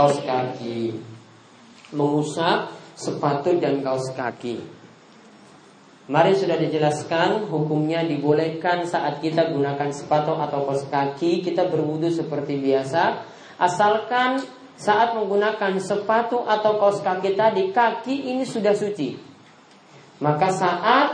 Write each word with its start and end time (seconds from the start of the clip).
kaos 0.00 0.16
kaki. 0.24 0.96
Mengusap 1.92 2.72
sepatu 2.96 3.52
dan 3.60 3.84
kaos 3.84 4.08
kaki. 4.16 4.64
Mari 6.08 6.32
sudah 6.34 6.56
dijelaskan 6.56 7.46
hukumnya 7.52 8.02
dibolehkan 8.08 8.88
saat 8.88 9.20
kita 9.20 9.52
gunakan 9.52 9.92
sepatu 9.92 10.40
atau 10.40 10.64
kaos 10.64 10.88
kaki 10.88 11.44
kita 11.44 11.68
berwudu 11.68 12.08
seperti 12.08 12.56
biasa 12.56 13.28
asalkan 13.60 14.40
saat 14.80 15.12
menggunakan 15.12 15.76
sepatu 15.76 16.48
atau 16.48 16.80
kaos 16.80 17.04
kaki 17.04 17.36
tadi 17.36 17.68
kaki 17.68 18.32
ini 18.32 18.48
sudah 18.48 18.72
suci. 18.72 19.20
Maka 20.24 20.48
saat 20.48 21.08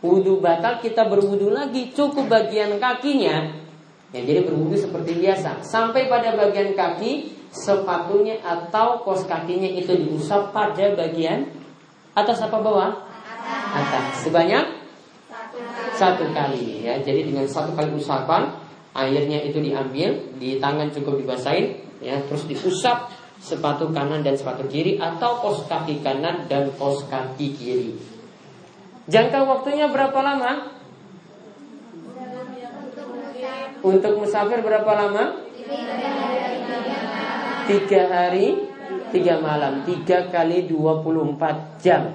wudhu 0.00 0.40
batal 0.40 0.80
kita 0.80 1.04
berwudhu 1.12 1.52
lagi 1.52 1.92
cukup 1.92 2.28
bagian 2.28 2.76
kakinya 2.76 3.64
ya 4.12 4.20
jadi 4.20 4.44
berwudhu 4.44 4.76
seperti 4.76 5.16
biasa 5.16 5.64
sampai 5.64 6.12
pada 6.12 6.36
bagian 6.36 6.76
kaki 6.76 7.43
sepatunya 7.54 8.42
atau 8.42 8.98
kaos 9.06 9.22
kakinya 9.30 9.70
itu 9.70 9.94
diusap 9.94 10.50
pada 10.50 10.90
bagian 10.98 11.46
atas 12.18 12.42
apa 12.42 12.58
bawah? 12.58 12.90
Atas. 13.70 14.26
Sebanyak? 14.26 14.82
Satu 15.94 16.26
kali. 16.34 16.82
Ya. 16.82 16.98
Jadi 16.98 17.30
dengan 17.30 17.46
satu 17.46 17.70
kali 17.78 17.94
usapan 17.94 18.50
airnya 18.94 19.38
itu 19.46 19.62
diambil 19.62 20.34
di 20.34 20.58
tangan 20.58 20.90
cukup 20.90 21.22
dibasahin 21.22 21.78
ya. 22.02 22.18
Terus 22.26 22.50
diusap 22.50 23.14
sepatu 23.38 23.94
kanan 23.94 24.26
dan 24.26 24.34
sepatu 24.34 24.66
kiri 24.66 24.98
atau 24.98 25.38
kos 25.38 25.70
kaki 25.70 26.02
kanan 26.02 26.50
dan 26.50 26.74
kos 26.74 27.06
kaki 27.06 27.54
kiri. 27.54 27.94
Jangka 29.06 29.46
waktunya 29.46 29.86
berapa 29.86 30.18
lama? 30.18 30.74
Untuk 33.84 34.16
musafir 34.16 34.64
berapa 34.64 34.88
lama 34.96 35.44
tiga 37.64 38.02
hari 38.08 38.74
tiga 39.14 39.38
malam. 39.38 39.86
Tiga 39.86 40.26
kali 40.26 40.66
24 40.66 41.78
jam. 41.78 42.10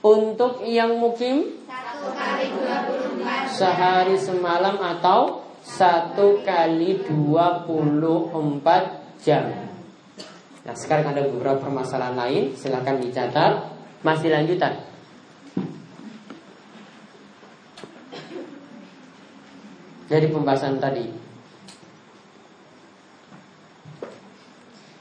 Untuk 0.00 0.64
yang 0.64 0.96
mukim? 0.96 1.64
Sehari 3.48 4.16
semalam 4.16 4.76
atau 4.80 5.44
Satu 5.64 6.44
kali 6.44 7.00
24 7.08 8.36
jam. 9.24 9.48
Nah 10.60 10.76
sekarang 10.76 11.08
ada 11.08 11.24
beberapa 11.24 11.56
permasalahan 11.56 12.12
lain. 12.20 12.52
Silahkan 12.52 13.00
dicatat. 13.00 13.72
Masih 14.04 14.28
lanjutan. 14.28 14.84
Dari 20.04 20.28
pembahasan 20.28 20.76
tadi 20.76 21.23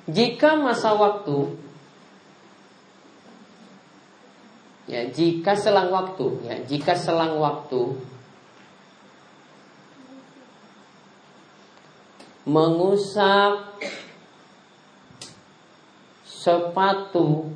Jika 0.08 0.60
masa 0.60 0.92
waktu 0.96 1.64
Ya, 4.84 5.08
jika 5.08 5.56
selang 5.56 5.96
waktu, 5.96 6.44
ya, 6.44 6.60
jika 6.68 6.92
selang 7.00 7.40
waktu 7.40 7.96
mengusap 12.44 13.80
sepatu 16.28 17.48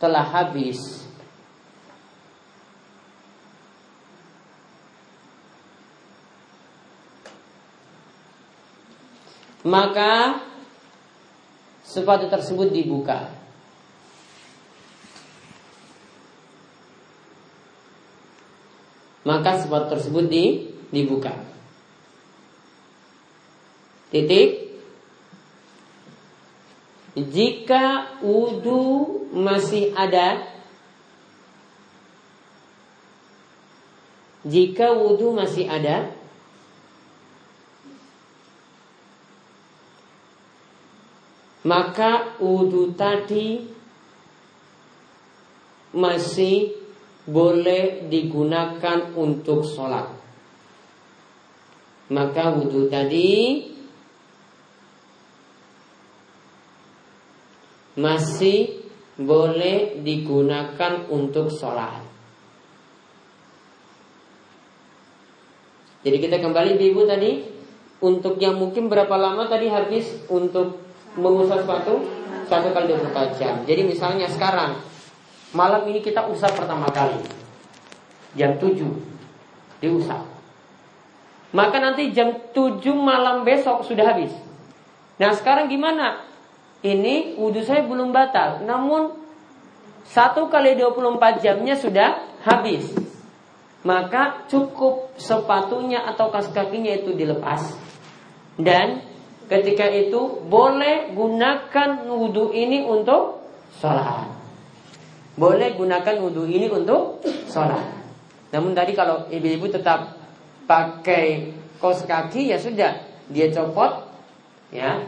telah 0.00 0.24
habis 0.24 0.97
maka 9.66 10.42
sepatu 11.82 12.30
tersebut 12.30 12.70
dibuka. 12.70 13.32
Maka 19.26 19.60
sepatu 19.60 19.92
tersebut 19.92 20.24
di, 20.30 20.44
dibuka. 20.88 21.34
Titik. 24.08 24.68
Jika 27.18 28.14
wudhu 28.22 29.26
masih 29.34 29.90
ada 29.98 30.58
Jika 34.48 34.94
wudhu 34.96 35.34
masih 35.36 35.68
ada 35.68 36.14
maka 41.66 42.38
wudhu 42.38 42.94
tadi 42.94 43.66
masih 45.94 46.76
boleh 47.28 48.06
digunakan 48.06 49.12
untuk 49.18 49.66
sholat. 49.66 50.14
Maka 52.08 52.56
wudhu 52.56 52.88
tadi 52.88 53.68
masih 57.98 58.86
boleh 59.18 59.98
digunakan 60.06 61.10
untuk 61.10 61.50
sholat. 61.50 62.06
Jadi 66.06 66.16
kita 66.22 66.38
kembali 66.38 66.78
ibu 66.78 67.02
tadi 67.04 67.42
untuk 67.98 68.38
yang 68.38 68.56
mungkin 68.56 68.86
berapa 68.86 69.12
lama 69.18 69.50
tadi 69.50 69.66
habis 69.66 70.06
untuk 70.30 70.87
mengusap 71.18 71.66
sepatu 71.66 72.06
satu 72.48 72.72
kali 72.72 72.94
24 72.94 73.38
jam. 73.38 73.54
Jadi 73.66 73.82
misalnya 73.84 74.30
sekarang 74.30 74.80
malam 75.52 75.84
ini 75.90 76.00
kita 76.00 76.24
usap 76.30 76.56
pertama 76.56 76.88
kali 76.88 77.20
jam 78.38 78.56
7 78.56 78.78
diusap. 79.84 80.24
Maka 81.52 81.76
nanti 81.80 82.12
jam 82.12 82.32
7 82.52 82.80
malam 82.96 83.44
besok 83.44 83.84
sudah 83.84 84.14
habis. 84.14 84.32
Nah 85.18 85.32
sekarang 85.34 85.68
gimana? 85.68 86.24
Ini 86.78 87.34
wudhu 87.34 87.66
saya 87.66 87.82
belum 87.82 88.14
batal, 88.14 88.62
namun 88.62 89.18
satu 90.06 90.46
kali 90.46 90.78
24 90.78 91.42
jamnya 91.42 91.74
sudah 91.74 92.22
habis. 92.46 92.94
Maka 93.82 94.46
cukup 94.46 95.10
sepatunya 95.18 96.06
atau 96.06 96.30
kas 96.30 96.46
kakinya 96.54 96.94
itu 96.94 97.14
dilepas 97.14 97.74
dan 98.58 99.02
ketika 99.48 99.88
itu 99.88 100.44
boleh 100.46 101.16
gunakan 101.16 101.90
wudhu 102.04 102.52
ini 102.52 102.84
untuk 102.84 103.40
sholat. 103.80 104.28
Boleh 105.40 105.72
gunakan 105.72 106.14
wudhu 106.20 106.44
ini 106.44 106.68
untuk 106.68 107.24
sholat. 107.48 107.98
Namun 108.52 108.76
tadi 108.76 108.92
kalau 108.92 109.24
ibu-ibu 109.32 109.72
tetap 109.72 110.20
pakai 110.68 111.56
kos 111.80 112.04
kaki 112.04 112.52
ya 112.52 112.60
sudah 112.60 112.92
dia 113.32 113.48
copot 113.48 114.04
ya. 114.68 115.00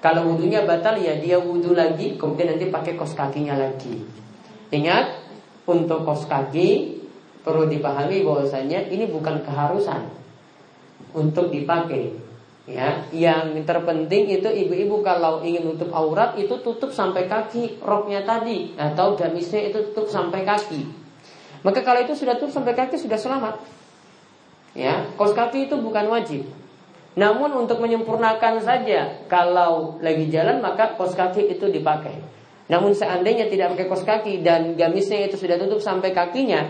Kalau 0.00 0.32
wudhunya 0.32 0.68
batal 0.68 1.00
ya 1.00 1.16
dia 1.20 1.40
wudhu 1.40 1.72
lagi 1.76 2.16
kemudian 2.16 2.56
nanti 2.56 2.72
pakai 2.72 2.96
kos 2.96 3.12
kakinya 3.12 3.56
lagi. 3.56 4.04
Ingat 4.72 5.20
untuk 5.68 6.08
kos 6.08 6.24
kaki 6.24 7.00
perlu 7.44 7.68
dipahami 7.68 8.24
bahwasanya 8.24 8.88
ini 8.88 9.04
bukan 9.12 9.44
keharusan 9.44 10.08
untuk 11.12 11.52
dipakai 11.52 12.23
Ya, 12.64 13.04
yang 13.12 13.60
terpenting 13.68 14.24
itu 14.40 14.48
ibu-ibu 14.48 15.04
kalau 15.04 15.44
ingin 15.44 15.68
nutup 15.68 15.92
aurat 15.92 16.32
itu 16.40 16.56
tutup 16.64 16.88
sampai 16.96 17.28
kaki 17.28 17.76
roknya 17.84 18.24
tadi 18.24 18.72
atau 18.80 19.12
gamisnya 19.12 19.68
itu 19.68 19.92
tutup 19.92 20.08
sampai 20.08 20.48
kaki. 20.48 20.88
Maka 21.60 21.84
kalau 21.84 22.00
itu 22.00 22.16
sudah 22.16 22.40
tutup 22.40 22.56
sampai 22.56 22.72
kaki 22.72 22.96
sudah 22.96 23.20
selamat. 23.20 23.60
Ya, 24.72 25.12
kos 25.20 25.36
kaki 25.36 25.68
itu 25.68 25.76
bukan 25.76 26.08
wajib. 26.08 26.48
Namun 27.20 27.52
untuk 27.52 27.84
menyempurnakan 27.84 28.58
saja 28.64 29.28
kalau 29.28 30.00
lagi 30.00 30.32
jalan 30.32 30.64
maka 30.64 30.96
kos 30.96 31.12
kaki 31.12 31.52
itu 31.52 31.68
dipakai. 31.68 32.16
Namun 32.72 32.96
seandainya 32.96 33.52
tidak 33.52 33.76
pakai 33.76 33.86
kos 33.92 34.08
kaki 34.08 34.40
dan 34.40 34.72
gamisnya 34.72 35.28
itu 35.28 35.36
sudah 35.36 35.60
tutup 35.60 35.84
sampai 35.84 36.16
kakinya, 36.16 36.64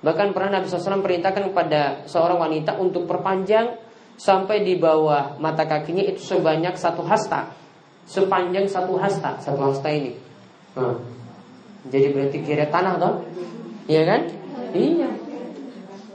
bahkan 0.00 0.32
pernah 0.32 0.56
Nabi 0.56 0.72
SAW 0.72 1.04
perintahkan 1.04 1.52
kepada 1.52 2.08
seorang 2.08 2.40
wanita 2.40 2.80
untuk 2.80 3.04
perpanjang 3.04 3.76
sampai 4.14 4.62
di 4.62 4.78
bawah 4.78 5.38
mata 5.42 5.66
kakinya 5.66 6.02
itu 6.06 6.22
sebanyak 6.22 6.78
satu 6.78 7.02
hasta, 7.02 7.50
sepanjang 8.06 8.70
satu 8.70 8.94
hasta, 8.98 9.38
satu 9.42 9.60
hasta 9.70 9.88
ini. 9.90 10.14
Hmm. 10.74 10.98
Jadi 11.90 12.06
berarti 12.16 12.38
kira 12.40 12.66
tanah 12.72 12.94
toh, 12.96 13.14
iya 13.90 14.02
kan? 14.08 14.20
Iya. 14.72 15.10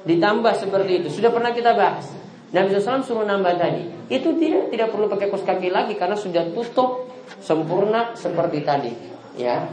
Ditambah 0.03 0.53
seperti 0.57 1.05
itu. 1.05 1.07
Sudah 1.21 1.29
pernah 1.29 1.53
kita 1.53 1.77
bahas. 1.77 2.09
Nabi 2.49 2.73
SAW 2.73 3.05
suruh 3.05 3.27
nambah 3.29 3.61
tadi. 3.61 3.85
Itu 4.09 4.33
tidak 4.41 4.73
tidak 4.73 4.89
perlu 4.89 5.05
pakai 5.05 5.29
kos 5.29 5.45
kaki 5.45 5.69
lagi 5.69 5.93
karena 5.93 6.17
sudah 6.17 6.49
tutup 6.49 7.05
sempurna 7.45 8.17
seperti 8.17 8.65
tadi. 8.65 8.91
Ya. 9.37 9.69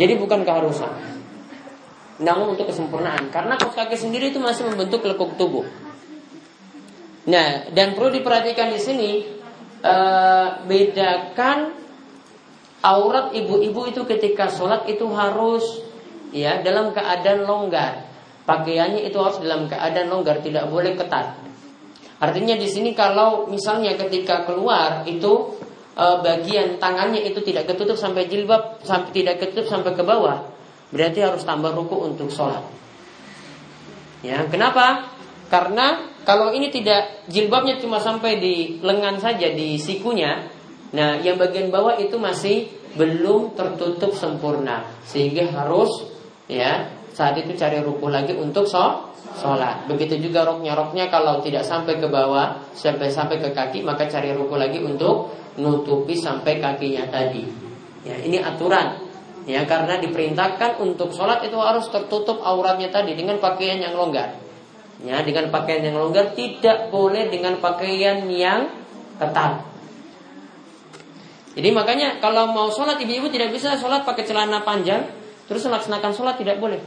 Jadi 0.00 0.16
bukan 0.16 0.40
keharusan 0.40 1.09
namun 2.20 2.52
untuk 2.52 2.68
kesempurnaan 2.68 3.32
karena 3.32 3.56
kos 3.56 3.72
kaki 3.72 3.96
sendiri 3.96 4.28
itu 4.28 4.38
masih 4.38 4.68
membentuk 4.68 5.00
lekuk 5.08 5.34
tubuh. 5.40 5.64
Nah, 7.28 7.68
dan 7.72 7.96
perlu 7.96 8.12
diperhatikan 8.12 8.72
di 8.72 8.80
sini 8.80 9.10
uh, 9.84 10.64
bedakan 10.64 11.76
aurat 12.80 13.32
ibu-ibu 13.36 13.88
itu 13.88 14.04
ketika 14.08 14.48
sholat 14.48 14.88
itu 14.88 15.04
harus 15.12 15.64
ya 16.32 16.60
dalam 16.64 16.92
keadaan 16.96 17.44
longgar. 17.44 18.08
Pakaiannya 18.48 19.06
itu 19.06 19.20
harus 19.20 19.38
dalam 19.44 19.68
keadaan 19.70 20.10
longgar, 20.10 20.42
tidak 20.42 20.66
boleh 20.66 20.96
ketat. 20.96 21.38
Artinya 22.18 22.58
di 22.58 22.66
sini 22.66 22.92
kalau 22.96 23.46
misalnya 23.46 23.94
ketika 23.94 24.42
keluar 24.42 25.06
itu 25.06 25.54
e, 25.94 26.04
bagian 26.24 26.82
tangannya 26.82 27.22
itu 27.30 27.38
tidak 27.46 27.70
ketutup 27.70 27.94
sampai 27.94 28.26
jilbab, 28.26 28.82
sampai 28.82 29.10
tidak 29.14 29.38
ketutup 29.38 29.70
sampai 29.70 29.94
ke 29.94 30.02
bawah, 30.02 30.49
berarti 30.90 31.18
harus 31.22 31.42
tambah 31.46 31.74
ruku 31.74 31.96
untuk 31.96 32.30
sholat. 32.30 32.62
Ya, 34.20 34.44
kenapa? 34.50 35.10
Karena 35.50 36.10
kalau 36.22 36.54
ini 36.54 36.70
tidak 36.70 37.26
jilbabnya 37.26 37.80
cuma 37.82 37.98
sampai 37.98 38.38
di 38.38 38.78
lengan 38.84 39.18
saja 39.18 39.50
di 39.50 39.80
sikunya, 39.80 40.46
nah 40.94 41.18
yang 41.18 41.40
bagian 41.40 41.72
bawah 41.72 41.98
itu 41.98 42.14
masih 42.20 42.68
belum 42.94 43.54
tertutup 43.54 44.14
sempurna 44.14 44.82
sehingga 45.06 45.46
harus 45.50 46.10
ya 46.50 46.90
saat 47.14 47.38
itu 47.38 47.54
cari 47.54 47.82
ruku 47.82 48.06
lagi 48.10 48.34
untuk 48.34 48.66
sholat. 48.66 49.86
Begitu 49.86 50.18
juga 50.30 50.46
roknya 50.46 50.74
roknya 50.78 51.10
kalau 51.10 51.42
tidak 51.42 51.66
sampai 51.66 51.98
ke 51.98 52.06
bawah 52.06 52.70
sampai 52.74 53.10
sampai 53.10 53.42
ke 53.42 53.50
kaki 53.54 53.82
maka 53.82 54.06
cari 54.06 54.34
ruku 54.34 54.54
lagi 54.58 54.78
untuk 54.82 55.34
nutupi 55.58 56.14
sampai 56.14 56.62
kakinya 56.62 57.10
tadi. 57.10 57.42
Ya 58.06 58.16
ini 58.22 58.38
aturan 58.38 59.09
ya 59.48 59.64
karena 59.64 59.96
diperintahkan 60.00 60.80
untuk 60.82 61.12
sholat 61.16 61.44
itu 61.44 61.56
harus 61.56 61.88
tertutup 61.88 62.40
auratnya 62.44 62.92
tadi 62.92 63.16
dengan 63.16 63.40
pakaian 63.40 63.80
yang 63.80 63.96
longgar. 63.96 64.36
Ya 65.00 65.24
dengan 65.24 65.48
pakaian 65.48 65.80
yang 65.80 65.96
longgar 65.96 66.36
tidak 66.36 66.92
boleh 66.92 67.32
dengan 67.32 67.56
pakaian 67.60 68.28
yang 68.28 68.68
ketat. 69.16 69.64
Jadi 71.56 71.68
makanya 71.72 72.20
kalau 72.22 72.52
mau 72.52 72.68
sholat 72.70 73.00
ibu-ibu 73.00 73.32
tidak 73.32 73.50
bisa 73.50 73.74
sholat 73.80 74.04
pakai 74.04 74.28
celana 74.28 74.62
panjang 74.62 75.08
terus 75.50 75.66
melaksanakan 75.66 76.12
sholat 76.14 76.36
tidak 76.38 76.60
boleh. 76.62 76.78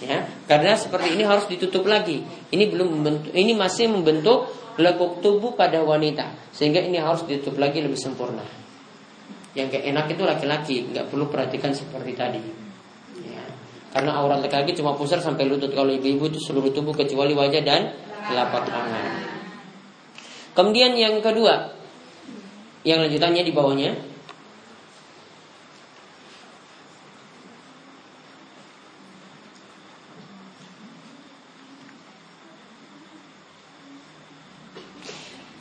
Ya, 0.00 0.24
karena 0.48 0.80
seperti 0.80 1.12
ini 1.12 1.28
harus 1.28 1.44
ditutup 1.44 1.84
lagi. 1.84 2.24
Ini 2.48 2.72
belum 2.72 2.88
membentuk, 2.88 3.36
ini 3.36 3.52
masih 3.52 3.92
membentuk 3.92 4.48
lekuk 4.80 5.20
tubuh 5.20 5.52
pada 5.52 5.84
wanita, 5.84 6.32
sehingga 6.56 6.80
ini 6.80 6.96
harus 6.96 7.28
ditutup 7.28 7.60
lagi 7.60 7.84
lebih 7.84 8.00
sempurna. 8.00 8.59
Yang 9.50 9.68
kayak 9.74 9.84
enak 9.90 10.06
itu 10.14 10.22
laki-laki, 10.22 10.76
nggak 10.94 11.10
perlu 11.10 11.26
perhatikan 11.26 11.74
seperti 11.74 12.14
tadi. 12.14 12.42
Ya, 13.26 13.42
karena 13.90 14.14
aurat 14.14 14.38
laki-laki 14.38 14.78
cuma 14.78 14.94
pusar 14.94 15.18
sampai 15.18 15.50
lutut. 15.50 15.74
Kalau 15.74 15.90
ibu-ibu 15.90 16.30
itu 16.30 16.38
seluruh 16.38 16.70
tubuh 16.70 16.94
kecuali 16.94 17.34
wajah 17.34 17.62
dan 17.66 17.90
telapak 18.30 18.70
tangan. 18.70 19.06
Kemudian 20.54 20.94
yang 20.94 21.18
kedua, 21.18 21.74
yang 22.86 23.02
lanjutannya 23.02 23.42
di 23.42 23.52
bawahnya 23.52 23.92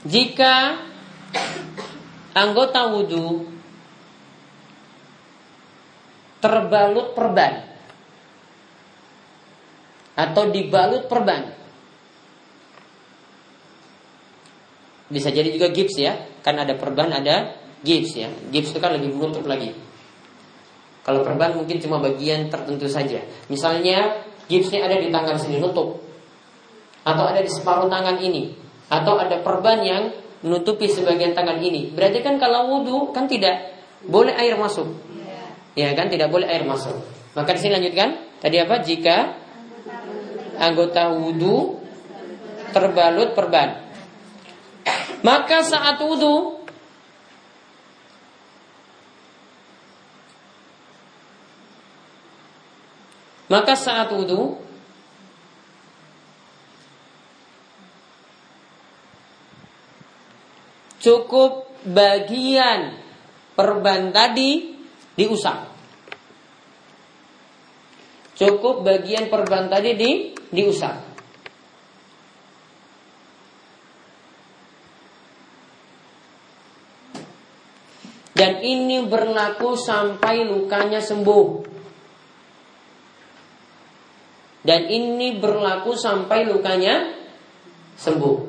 Jika 0.09 0.73
anggota 2.33 2.89
wudhu 2.89 3.58
terbalut 6.39 7.15
perban. 7.15 7.67
Atau 10.19 10.51
dibalut 10.51 11.07
perban. 11.07 11.55
Bisa 15.07 15.31
jadi 15.31 15.47
juga 15.51 15.71
gips 15.71 15.95
ya. 15.95 16.19
Kan 16.43 16.59
ada 16.59 16.75
perban 16.75 17.11
ada 17.11 17.55
gips 17.83 18.19
ya. 18.19 18.27
Gips 18.51 18.75
itu 18.75 18.79
kan 18.83 18.95
lebih 18.99 19.15
menutup 19.15 19.47
lagi. 19.47 19.71
Kalau 21.07 21.23
perban 21.23 21.55
mungkin 21.55 21.79
cuma 21.79 21.97
bagian 22.03 22.51
tertentu 22.51 22.85
saja. 22.91 23.23
Misalnya 23.47 24.21
gipsnya 24.51 24.85
ada 24.85 24.99
di 24.99 25.07
tangan 25.09 25.39
sini 25.39 25.57
nutup. 25.57 26.03
Atau 27.07 27.23
ada 27.25 27.39
di 27.39 27.49
separuh 27.49 27.87
tangan 27.87 28.19
ini. 28.19 28.53
Atau 28.91 29.15
ada 29.15 29.39
perban 29.39 29.79
yang 29.81 30.11
menutupi 30.43 30.91
sebagian 30.91 31.33
tangan 31.33 31.57
ini. 31.63 31.89
Berarti 31.95 32.19
kan 32.21 32.37
kalau 32.37 32.69
wudhu 32.69 33.15
kan 33.15 33.25
tidak 33.25 33.79
boleh 34.05 34.35
air 34.35 34.55
masuk 34.55 35.08
ya 35.79 35.95
kan 35.95 36.11
tidak 36.11 36.27
boleh 36.27 36.43
air 36.51 36.67
masuk. 36.67 36.99
Maka 37.39 37.55
di 37.55 37.59
sini 37.63 37.79
lanjutkan. 37.79 38.09
Tadi 38.43 38.57
apa? 38.59 38.75
Jika 38.83 39.17
anggota 40.59 41.15
wudhu 41.15 41.79
terbalut 42.75 43.31
perban. 43.31 43.87
Maka 45.23 45.63
saat 45.63 45.99
wudhu 46.03 46.59
Maka 53.49 53.73
saat 53.73 54.13
wudhu 54.13 54.61
Cukup 60.99 61.71
bagian 61.87 62.99
perban 63.55 64.11
tadi 64.11 64.78
diusap 65.19 65.67
Cukup 68.39 68.87
bagian 68.87 69.27
perban 69.27 69.67
tadi 69.67 69.99
di 69.99 70.11
diusap 70.47 71.09
Dan 78.39 78.63
ini 78.63 79.03
berlaku 79.03 79.75
sampai 79.75 80.47
lukanya 80.47 81.03
sembuh. 81.03 81.47
Dan 84.63 84.87
ini 84.87 85.35
berlaku 85.35 85.91
sampai 85.91 86.47
lukanya 86.47 87.19
sembuh. 87.99 88.48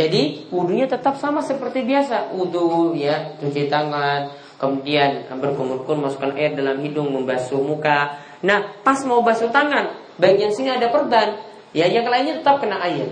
Jadi 0.00 0.48
wudhunya 0.48 0.88
tetap 0.88 1.20
sama 1.20 1.44
seperti 1.44 1.84
biasa 1.84 2.32
Wudhu 2.32 2.96
ya 2.96 3.36
cuci 3.36 3.68
tangan 3.68 4.32
Kemudian 4.56 5.28
berkumur-kumur 5.28 6.08
masukkan 6.08 6.32
air 6.40 6.56
dalam 6.56 6.80
hidung 6.80 7.12
Membasuh 7.12 7.60
muka 7.60 8.16
Nah 8.40 8.80
pas 8.80 8.96
mau 9.04 9.20
basuh 9.20 9.52
tangan 9.52 10.00
Bagian 10.20 10.52
sini 10.52 10.68
ada 10.68 10.92
perban, 10.92 11.40
ya 11.72 11.88
yang 11.88 12.04
lainnya 12.04 12.44
tetap 12.44 12.60
kena 12.60 12.76
air. 12.84 13.08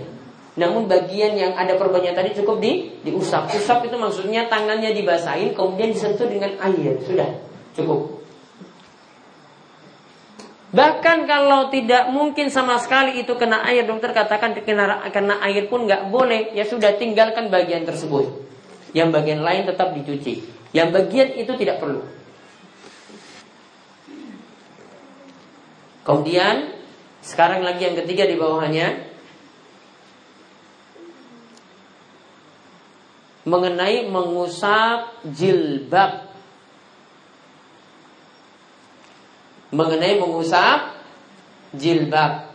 Namun 0.53 0.85
bagian 0.85 1.33
yang 1.33 1.57
ada 1.57 1.73
perbannya 1.73 2.13
tadi 2.13 2.37
cukup 2.37 2.61
di 2.61 2.93
diusap. 3.01 3.49
Usap 3.49 3.89
itu 3.89 3.97
maksudnya 3.97 4.45
tangannya 4.45 4.93
dibasahin 4.93 5.57
kemudian 5.57 5.89
disentuh 5.89 6.29
dengan 6.29 6.53
air. 6.61 7.01
Sudah, 7.01 7.29
cukup. 7.73 8.18
Bahkan 10.69 11.25
kalau 11.25 11.73
tidak 11.73 12.13
mungkin 12.13 12.53
sama 12.53 12.77
sekali 12.77 13.25
itu 13.25 13.33
kena 13.33 13.65
air, 13.65 13.89
dokter 13.89 14.13
katakan 14.13 14.53
kena, 14.61 15.01
kena 15.09 15.41
air 15.41 15.65
pun 15.65 15.89
nggak 15.89 16.13
boleh. 16.13 16.53
Ya 16.53 16.61
sudah 16.69 16.93
tinggalkan 16.93 17.49
bagian 17.49 17.89
tersebut. 17.89 18.45
Yang 18.93 19.09
bagian 19.17 19.41
lain 19.41 19.65
tetap 19.65 19.97
dicuci. 19.97 20.45
Yang 20.69 20.89
bagian 20.93 21.29
itu 21.41 21.51
tidak 21.57 21.81
perlu. 21.81 22.05
Kemudian 26.05 26.73
sekarang 27.25 27.65
lagi 27.65 27.89
yang 27.89 27.97
ketiga 28.05 28.29
di 28.29 28.37
bawahnya 28.37 29.09
mengenai 33.49 34.05
mengusap 34.05 35.25
jilbab. 35.25 36.28
Mengenai 39.69 40.17
mengusap 40.17 40.97
jilbab. 41.77 42.49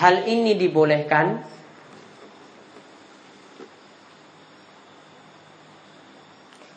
hal 0.00 0.24
ini 0.24 0.56
dibolehkan 0.56 1.44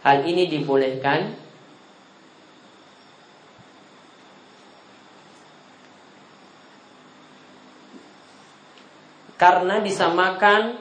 hal 0.03 0.27
ini 0.27 0.51
dibolehkan 0.51 1.32
karena 9.44 9.84
disamakan 9.84 10.80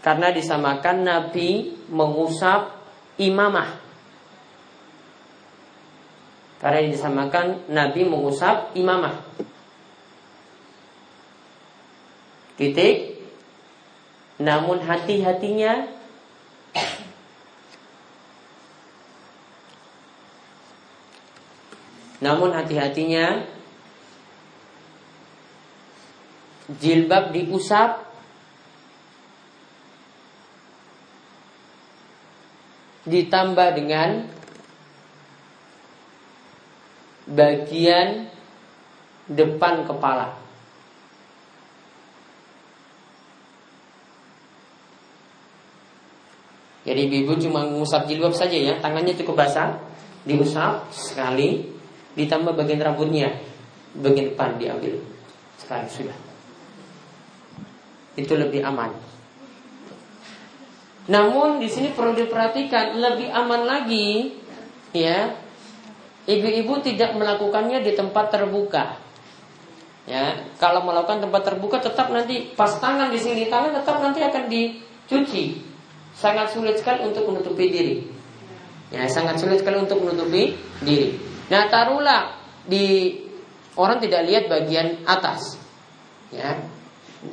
karena 0.00 0.32
disamakan 0.32 1.04
Nabi 1.04 1.76
mengusap 1.92 2.72
imamah. 3.20 3.76
Karena 6.56 6.88
disamakan 6.88 7.68
Nabi 7.68 8.00
mengusap 8.08 8.72
imamah. 8.72 9.20
Titik. 12.56 13.28
Namun 14.40 14.80
hati-hatinya 14.80 15.95
Namun 22.26 22.50
hati-hatinya. 22.50 23.46
Jilbab 26.82 27.30
diusap. 27.30 28.02
Ditambah 33.06 33.68
dengan 33.78 34.26
bagian 37.30 38.26
depan 39.30 39.86
kepala. 39.86 40.34
Jadi 46.86 47.02
ibu 47.10 47.34
cuma 47.38 47.66
mengusap 47.66 48.06
jilbab 48.06 48.30
saja 48.30 48.54
ya, 48.54 48.78
tangannya 48.78 49.14
cukup 49.18 49.42
basah, 49.42 49.74
diusap 50.22 50.86
sekali, 50.94 51.75
ditambah 52.16 52.56
bagian 52.56 52.80
rambutnya, 52.80 53.28
bagian 53.92 54.32
depan 54.32 54.56
diambil 54.56 54.96
sekali 55.60 55.86
sudah. 55.92 56.18
Itu 58.16 58.32
lebih 58.34 58.64
aman. 58.64 58.96
Namun 61.06 61.62
di 61.62 61.68
sini 61.70 61.94
perlu 61.94 62.16
diperhatikan 62.16 62.98
lebih 62.98 63.30
aman 63.30 63.62
lagi 63.68 64.34
ya. 64.90 65.36
Ibu-ibu 66.26 66.82
tidak 66.82 67.14
melakukannya 67.14 67.86
di 67.86 67.94
tempat 67.94 68.34
terbuka. 68.34 68.98
Ya, 70.10 70.42
kalau 70.58 70.82
melakukan 70.82 71.22
tempat 71.22 71.42
terbuka 71.46 71.78
tetap 71.78 72.10
nanti 72.10 72.50
pas 72.58 72.82
tangan 72.82 73.14
di 73.14 73.18
sini 73.18 73.46
tangan 73.46 73.70
tetap 73.78 74.02
nanti 74.02 74.26
akan 74.26 74.50
dicuci. 74.50 75.62
Sangat 76.18 76.50
sulit 76.50 76.82
sekali 76.82 77.06
untuk 77.06 77.30
menutupi 77.30 77.70
diri. 77.70 78.02
Ya, 78.90 79.06
sangat 79.06 79.38
sulit 79.38 79.62
sekali 79.62 79.78
untuk 79.78 80.02
menutupi 80.02 80.58
diri. 80.82 81.35
Nah, 81.46 81.62
taruhlah 81.70 82.42
di 82.66 83.16
orang 83.78 84.02
tidak 84.02 84.26
lihat 84.26 84.44
bagian 84.50 85.06
atas. 85.06 85.60
Ya. 86.34 86.58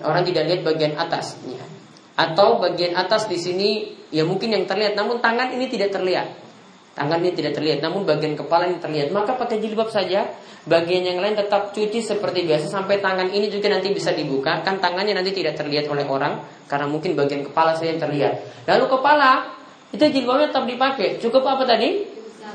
Orang 0.05 0.23
tidak 0.25 0.47
lihat 0.47 0.61
bagian 0.65 0.93
atasnya 0.95 1.73
atau 2.13 2.61
bagian 2.61 2.93
atas 2.93 3.25
di 3.25 3.41
sini 3.41 3.89
ya 4.13 4.21
mungkin 4.21 4.53
yang 4.53 4.69
terlihat 4.69 4.93
namun 4.93 5.17
tangan 5.17 5.49
ini 5.53 5.65
tidak 5.65 5.93
terlihat. 5.93 6.45
Tangan 6.93 7.25
ini 7.25 7.33
tidak 7.33 7.57
terlihat 7.57 7.81
namun 7.81 8.05
bagian 8.05 8.37
kepala 8.37 8.69
ini 8.69 8.77
terlihat. 8.77 9.09
Maka 9.09 9.33
pakai 9.33 9.57
jilbab 9.57 9.89
saja. 9.89 10.29
Bagian 10.63 11.03
yang 11.03 11.19
lain 11.19 11.35
tetap 11.35 11.75
cuci 11.75 11.99
seperti 11.99 12.47
biasa 12.47 12.71
sampai 12.71 13.01
tangan 13.01 13.27
ini 13.33 13.49
juga 13.49 13.67
nanti 13.73 13.89
bisa 13.91 14.13
dibuka. 14.13 14.61
Kan 14.61 14.77
tangannya 14.77 15.17
nanti 15.17 15.33
tidak 15.33 15.57
terlihat 15.57 15.89
oleh 15.89 16.05
orang 16.05 16.45
karena 16.69 16.85
mungkin 16.85 17.17
bagian 17.17 17.41
kepala 17.49 17.73
saja 17.73 17.97
yang 17.97 18.01
terlihat. 18.05 18.33
Lalu 18.69 18.85
kepala 18.93 19.57
itu 19.89 20.05
jilbabnya 20.05 20.53
tetap 20.53 20.69
dipakai. 20.69 21.17
Cukup 21.17 21.43
apa 21.49 21.65
tadi? 21.65 22.05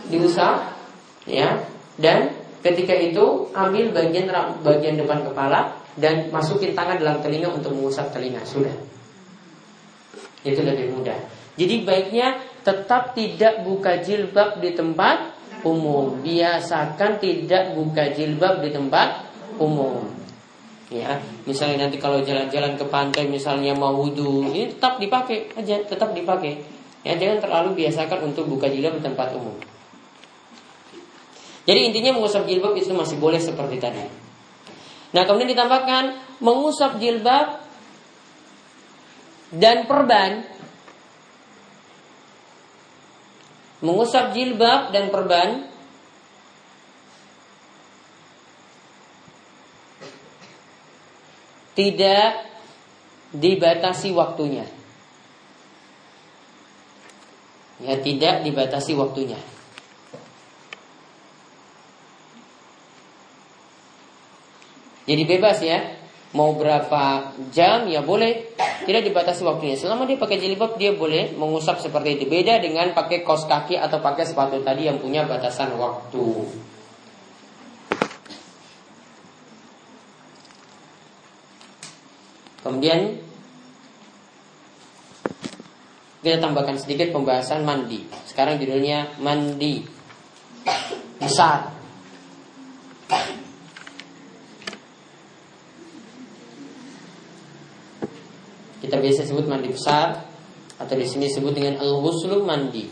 Diusap 0.09 0.78
ya 1.29 1.63
dan 2.01 2.33
ketika 2.65 2.97
itu 2.97 3.53
ambil 3.55 3.93
bagian 3.93 4.33
bagian 4.65 4.97
depan 4.99 5.23
kepala 5.29 5.77
dan 5.95 6.33
masukin 6.33 6.73
tangan 6.75 6.99
dalam 6.99 7.21
telinga 7.21 7.53
untuk 7.53 7.77
mengusap 7.77 8.11
telinga 8.11 8.43
sudah 8.43 8.73
itu 10.47 10.61
lebih 10.63 10.95
mudah. 10.95 11.19
Jadi 11.59 11.83
baiknya 11.83 12.39
tetap 12.63 13.19
tidak 13.19 13.67
buka 13.67 13.99
jilbab 13.99 14.63
di 14.63 14.71
tempat 14.75 15.35
umum. 15.67 16.23
Biasakan 16.23 17.19
tidak 17.19 17.75
buka 17.75 18.15
jilbab 18.15 18.63
di 18.63 18.71
tempat 18.71 19.27
umum. 19.59 20.07
Ya, 20.89 21.21
misalnya 21.45 21.85
nanti 21.85 22.01
kalau 22.01 22.25
jalan-jalan 22.25 22.81
ke 22.81 22.85
pantai 22.89 23.29
misalnya 23.29 23.77
mau 23.77 23.93
wudhu, 23.93 24.49
ini 24.49 24.73
tetap 24.73 24.97
dipakai 24.97 25.53
aja, 25.53 25.85
tetap 25.85 26.17
dipakai. 26.17 26.65
Ya, 27.05 27.13
jangan 27.19 27.45
terlalu 27.45 27.85
biasakan 27.85 28.33
untuk 28.33 28.49
buka 28.49 28.71
jilbab 28.73 28.97
di 28.97 29.05
tempat 29.05 29.37
umum. 29.37 29.53
Jadi 31.69 31.93
intinya 31.93 32.17
mengusap 32.17 32.49
jilbab 32.49 32.73
itu 32.81 32.89
masih 32.97 33.21
boleh 33.21 33.37
seperti 33.37 33.77
tadi. 33.77 34.01
Nah 35.13 35.23
kemudian 35.29 35.53
ditambahkan 35.53 36.17
mengusap 36.41 36.97
jilbab 36.97 37.61
dan 39.53 39.85
perban 39.85 40.49
mengusap 43.85 44.33
jilbab 44.33 44.97
dan 44.97 45.13
perban 45.13 45.69
tidak 51.77 52.49
dibatasi 53.31 54.11
waktunya. 54.17 54.67
Ya, 57.79 57.95
tidak 58.03 58.43
dibatasi 58.43 58.99
waktunya. 58.99 59.39
Jadi 65.09 65.23
bebas 65.25 65.59
ya. 65.65 65.97
Mau 66.37 66.53
berapa 66.53 67.33
jam 67.49 67.89
ya 67.89 68.05
boleh. 68.05 68.53
Tidak 68.85 69.01
dibatasi 69.01 69.41
waktunya. 69.49 69.81
Selama 69.81 70.05
dia 70.05 70.21
pakai 70.21 70.37
jilbab 70.37 70.77
dia 70.77 70.93
boleh 70.93 71.33
mengusap 71.33 71.81
seperti 71.81 72.21
itu. 72.21 72.25
Beda 72.29 72.61
dengan 72.61 72.93
pakai 72.93 73.25
kos 73.25 73.49
kaki 73.49 73.81
atau 73.81 74.05
pakai 74.05 74.29
sepatu 74.29 74.61
tadi 74.61 74.85
yang 74.85 75.01
punya 75.01 75.25
batasan 75.25 75.73
waktu. 75.81 76.29
Kemudian 82.61 83.17
kita 86.21 86.37
tambahkan 86.45 86.77
sedikit 86.77 87.17
pembahasan 87.17 87.65
mandi. 87.65 88.05
Sekarang 88.29 88.61
judulnya 88.61 89.17
mandi. 89.25 89.81
Besar 91.17 91.78
Kita 98.89 99.05
biasa 99.05 99.29
sebut 99.29 99.45
mandi 99.45 99.69
besar 99.69 100.17
atau 100.81 100.95
di 100.97 101.05
sini 101.05 101.29
disebut 101.29 101.53
dengan 101.53 101.77
al-ghuslu 101.77 102.41
mandi. 102.41 102.89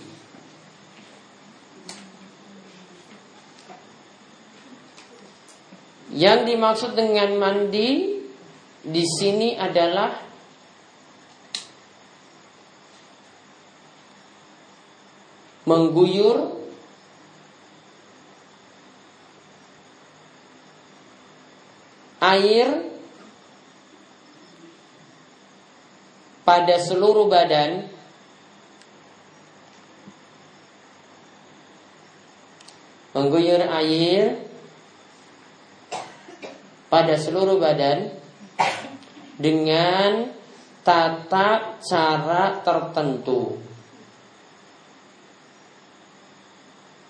Yang 6.12 6.52
dimaksud 6.52 6.92
dengan 6.92 7.32
mandi 7.40 8.20
di 8.84 9.04
sini 9.08 9.56
adalah 9.56 10.20
mengguyur 15.64 16.36
air 22.20 22.95
pada 26.46 26.78
seluruh 26.78 27.26
badan 27.26 27.90
mengguyur 33.10 33.66
air 33.66 34.46
pada 36.86 37.18
seluruh 37.18 37.58
badan 37.58 38.14
dengan 39.34 40.30
tata 40.86 41.82
cara 41.82 42.62
tertentu. 42.62 43.58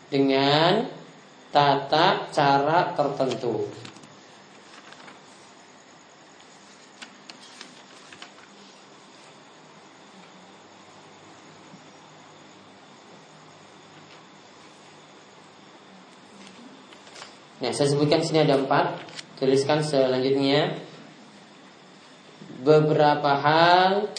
Dengan 0.09 0.89
tata 1.53 2.31
cara 2.33 2.97
tertentu 2.97 3.86
Nah, 17.57 17.73
saya 17.73 17.89
sebutkan 17.89 18.21
sini 18.21 18.45
ada 18.45 18.61
empat. 18.61 19.01
Tuliskan 19.41 19.81
selanjutnya 19.81 20.77
beberapa 22.61 23.33
hal 23.37 24.13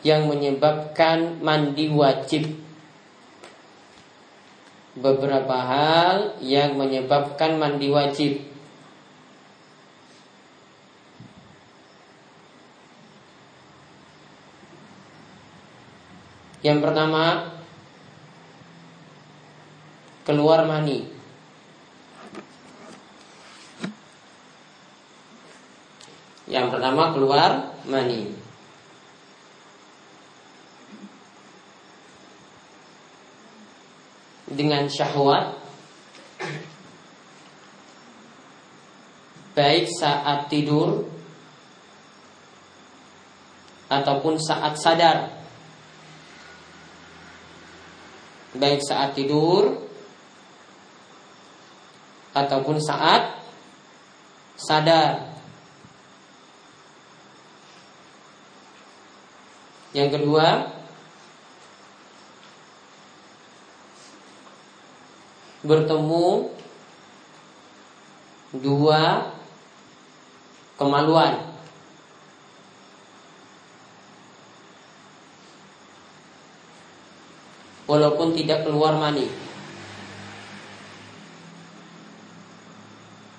yang 0.00 0.28
menyebabkan 0.32 1.40
mandi 1.44 1.92
wajib. 1.92 2.56
Beberapa 4.96 5.56
hal 5.60 6.40
yang 6.40 6.80
menyebabkan 6.80 7.60
mandi 7.60 7.88
wajib. 7.92 8.32
Yang 16.64 16.78
pertama 16.80 17.52
keluar 20.24 20.64
mani. 20.64 21.15
Yang 26.56 26.72
pertama 26.72 27.12
keluar 27.12 27.76
mani. 27.84 28.32
Dengan 34.48 34.88
syahwat 34.88 35.60
baik 39.52 39.84
saat 40.00 40.48
tidur 40.48 41.04
ataupun 43.92 44.40
saat 44.40 44.80
sadar. 44.80 45.36
Baik 48.56 48.80
saat 48.80 49.12
tidur 49.12 49.76
ataupun 52.32 52.80
saat 52.80 53.44
sadar. 54.56 55.35
Yang 59.96 60.20
kedua, 60.20 60.76
bertemu 65.64 66.52
dua 68.60 69.32
kemaluan. 70.76 71.56
Walaupun 77.88 78.36
tidak 78.36 78.68
keluar 78.68 79.00
mani. 79.00 79.32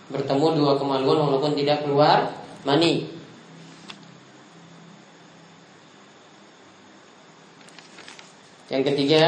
Bertemu 0.09 0.47
dua 0.57 0.73
kemaluan 0.81 1.29
walaupun 1.29 1.53
tidak 1.53 1.85
keluar 1.85 2.33
mani. 2.65 3.16
Yang 8.67 8.83
ketiga, 8.91 9.23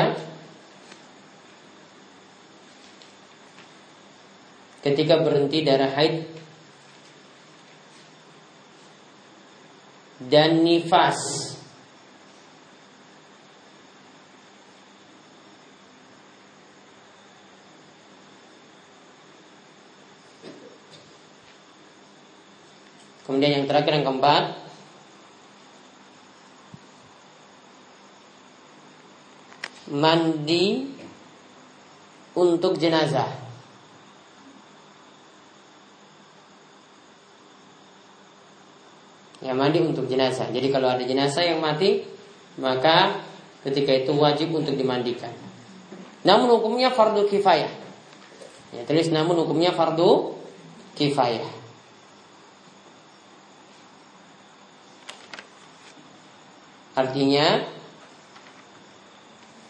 ketika 4.83 5.19
berhenti 5.23 5.63
darah 5.63 5.91
haid 5.95 6.27
dan 10.27 10.59
nifas. 10.63 11.19
Kemudian 23.23 23.61
yang 23.61 23.65
terakhir 23.69 23.93
yang 23.93 24.09
keempat 24.09 24.68
Mandi 29.89 30.85
untuk 32.37 32.77
jenazah 32.77 33.49
yang 39.39 39.55
mandi 39.55 39.79
untuk 39.79 40.05
jenazah. 40.05 40.51
Jadi 40.51 40.67
kalau 40.67 40.91
ada 40.91 41.03
jenazah 41.03 41.43
yang 41.47 41.63
mati, 41.63 42.03
maka 42.59 43.23
ketika 43.63 43.95
itu 43.95 44.11
wajib 44.15 44.51
untuk 44.51 44.75
dimandikan. 44.75 45.31
Namun 46.27 46.59
hukumnya 46.59 46.91
fardu 46.91 47.27
kifayah. 47.31 47.71
Ya, 48.75 48.81
tulis 48.83 49.07
namun 49.09 49.39
hukumnya 49.39 49.71
fardu 49.71 50.35
kifayah. 50.99 51.47
Artinya 56.99 57.63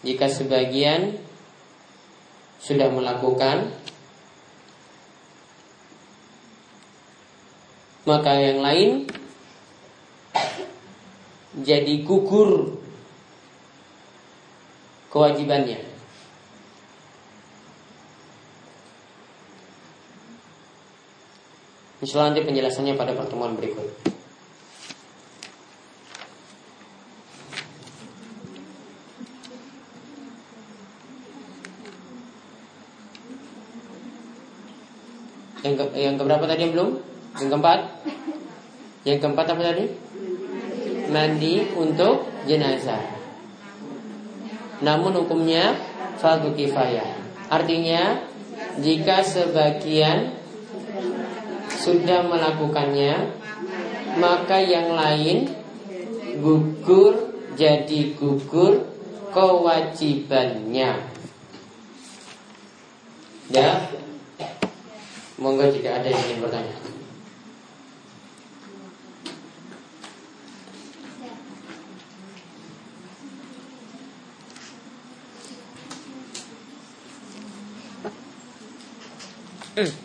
jika 0.05 0.31
sebagian 0.31 1.19
sudah 2.59 2.91
melakukan 2.91 3.71
maka 8.07 8.31
yang 8.35 8.59
lain 8.63 8.89
jadi 11.59 12.01
gugur 12.07 12.79
kewajibannya. 15.13 15.81
Insya 21.99 22.31
nanti 22.31 22.39
penjelasannya 22.47 22.95
pada 22.95 23.11
pertemuan 23.11 23.59
berikut. 23.59 24.08
Yang 35.69 35.75
ke, 35.77 35.85
yang 36.01 36.17
keberapa 36.17 36.49
tadi 36.49 36.65
yang 36.65 36.73
belum? 36.73 36.89
Yang 37.37 37.49
keempat? 37.53 37.79
Yang 39.05 39.17
keempat 39.21 39.45
apa 39.53 39.61
tadi? 39.61 39.85
mandi 41.09 41.65
untuk 41.73 42.29
jenazah. 42.45 43.01
Namun 44.79 45.11
hukumnya 45.25 45.75
fardu 46.21 46.55
kifayah. 46.55 47.17
Artinya 47.49 48.23
jika 48.79 49.25
sebagian 49.25 50.37
sudah 51.81 52.23
melakukannya, 52.29 53.33
maka 54.21 54.61
yang 54.61 54.93
lain 54.93 55.51
gugur 56.39 57.35
jadi 57.57 58.15
gugur 58.15 58.87
kewajibannya. 59.35 61.09
Ya, 63.49 63.89
monggo 65.39 65.71
jika 65.71 66.03
ada 66.03 66.07
yang 66.11 66.19
ingin 66.27 66.43
bertanya. 66.43 66.75
Hmm. 79.79 79.95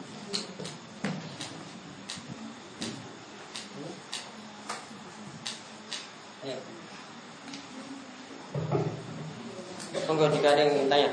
Monggo 10.06 10.30
jika 10.30 10.54
ada 10.54 10.62
yang 10.62 10.78
ingin 10.78 10.86
tanya. 10.86 11.10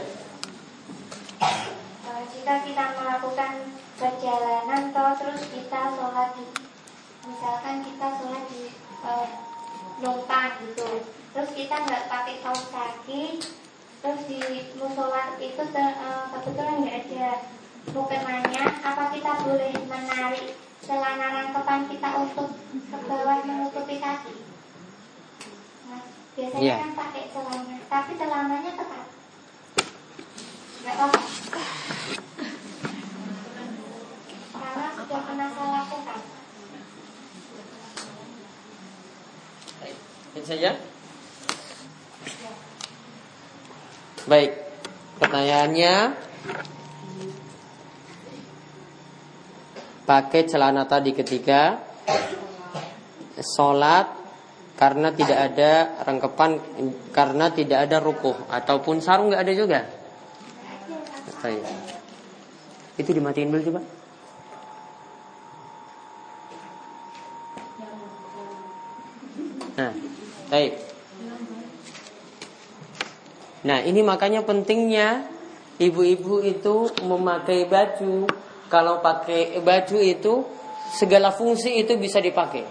Eh, 1.41 2.23
jika 2.37 2.53
kita 2.61 2.85
melakukan 3.01 3.53
perjalanan 3.97 4.93
toh 4.93 5.13
terus 5.17 5.41
kita 5.49 5.81
sholat 5.97 6.37
di 6.37 6.45
misalkan 7.25 7.81
kita 7.81 8.07
sholat 8.13 8.43
di 8.53 8.63
uh, 9.01 9.25
numpang 10.05 10.53
gitu 10.69 11.01
terus 11.33 11.49
kita 11.57 11.81
nggak 11.81 12.05
pakai 12.05 12.45
kaos 12.45 12.69
kaki 12.69 13.41
terus 14.05 14.21
di 14.29 14.69
musola 14.77 15.33
itu 15.41 15.65
uh, 15.65 16.29
kebetulan 16.29 16.85
nggak 16.85 16.97
ada 17.09 17.41
bukannya 17.89 18.63
apa 18.85 19.03
kita 19.09 19.31
boleh 19.41 19.73
menarik 19.89 20.53
celana 20.85 21.27
rangkapan 21.33 21.89
kita 21.89 22.09
untuk 22.21 22.49
ke 22.69 22.97
bawah 23.09 23.41
menutupi 23.41 23.97
kaki? 23.97 24.35
Nah, 25.89 26.01
biasanya 26.37 26.61
yeah. 26.61 26.77
kan 26.77 26.91
pakai 26.93 27.23
celana, 27.33 27.77
tapi 27.89 28.11
celananya 28.17 28.71
tetap 28.77 29.05
nggak 30.81 30.97
apa 30.97 31.19
Karena 34.51 34.87
sudah 34.95 35.19
pernah 35.25 35.49
saya 35.51 35.69
lakukan. 35.83 36.19
Ini 40.31 40.41
saja. 40.47 40.71
Baik, 44.29 44.51
pertanyaannya 45.17 45.95
pakai 50.31 50.47
celana 50.47 50.87
tadi 50.87 51.11
ketika 51.11 51.75
sholat 53.35 54.07
karena 54.79 55.11
tidak 55.11 55.51
ada 55.51 55.71
rangkepan 56.07 56.55
karena 57.11 57.51
tidak 57.51 57.83
ada 57.83 57.99
rukuh 57.99 58.39
ataupun 58.47 59.03
sarung 59.03 59.27
nggak 59.27 59.43
ada 59.43 59.51
juga. 59.51 59.79
Itu 62.95 63.11
dimatiin 63.11 63.51
dulu 63.51 63.75
coba. 63.75 63.81
Nah, 69.75 69.91
baik. 70.47 70.71
Nah, 73.67 73.83
ini 73.83 73.99
makanya 73.99 74.47
pentingnya 74.47 75.27
ibu-ibu 75.75 76.39
itu 76.39 76.87
memakai 77.03 77.67
baju. 77.67 78.31
Kalau 78.71 79.03
pakai 79.03 79.59
baju 79.59 79.99
itu 79.99 80.47
segala 80.95 81.35
fungsi 81.35 81.83
itu 81.83 81.99
bisa 81.99 82.23
dipakai. 82.23 82.63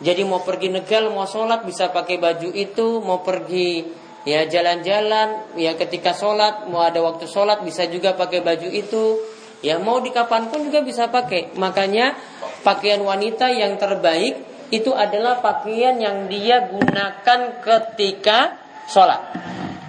Jadi 0.00 0.24
mau 0.24 0.40
pergi 0.40 0.72
negal, 0.72 1.12
mau 1.12 1.28
sholat 1.28 1.68
bisa 1.68 1.92
pakai 1.92 2.16
baju 2.16 2.48
itu, 2.48 3.04
mau 3.04 3.20
pergi 3.20 3.86
ya 4.24 4.48
jalan-jalan, 4.48 5.54
ya 5.60 5.76
ketika 5.76 6.16
sholat, 6.16 6.66
mau 6.66 6.80
ada 6.80 6.98
waktu 7.04 7.28
sholat 7.28 7.60
bisa 7.60 7.84
juga 7.92 8.16
pakai 8.16 8.40
baju 8.40 8.72
itu. 8.72 9.20
Ya 9.62 9.78
mau 9.78 10.02
di 10.02 10.10
kapan 10.10 10.50
pun 10.50 10.66
juga 10.66 10.82
bisa 10.82 11.06
pakai. 11.06 11.54
Makanya 11.54 12.18
pakaian 12.66 12.98
wanita 12.98 13.46
yang 13.52 13.78
terbaik 13.78 14.42
itu 14.74 14.90
adalah 14.90 15.38
pakaian 15.38 16.00
yang 16.00 16.26
dia 16.26 16.66
gunakan 16.66 17.60
ketika 17.62 18.58
sholat. 18.90 19.22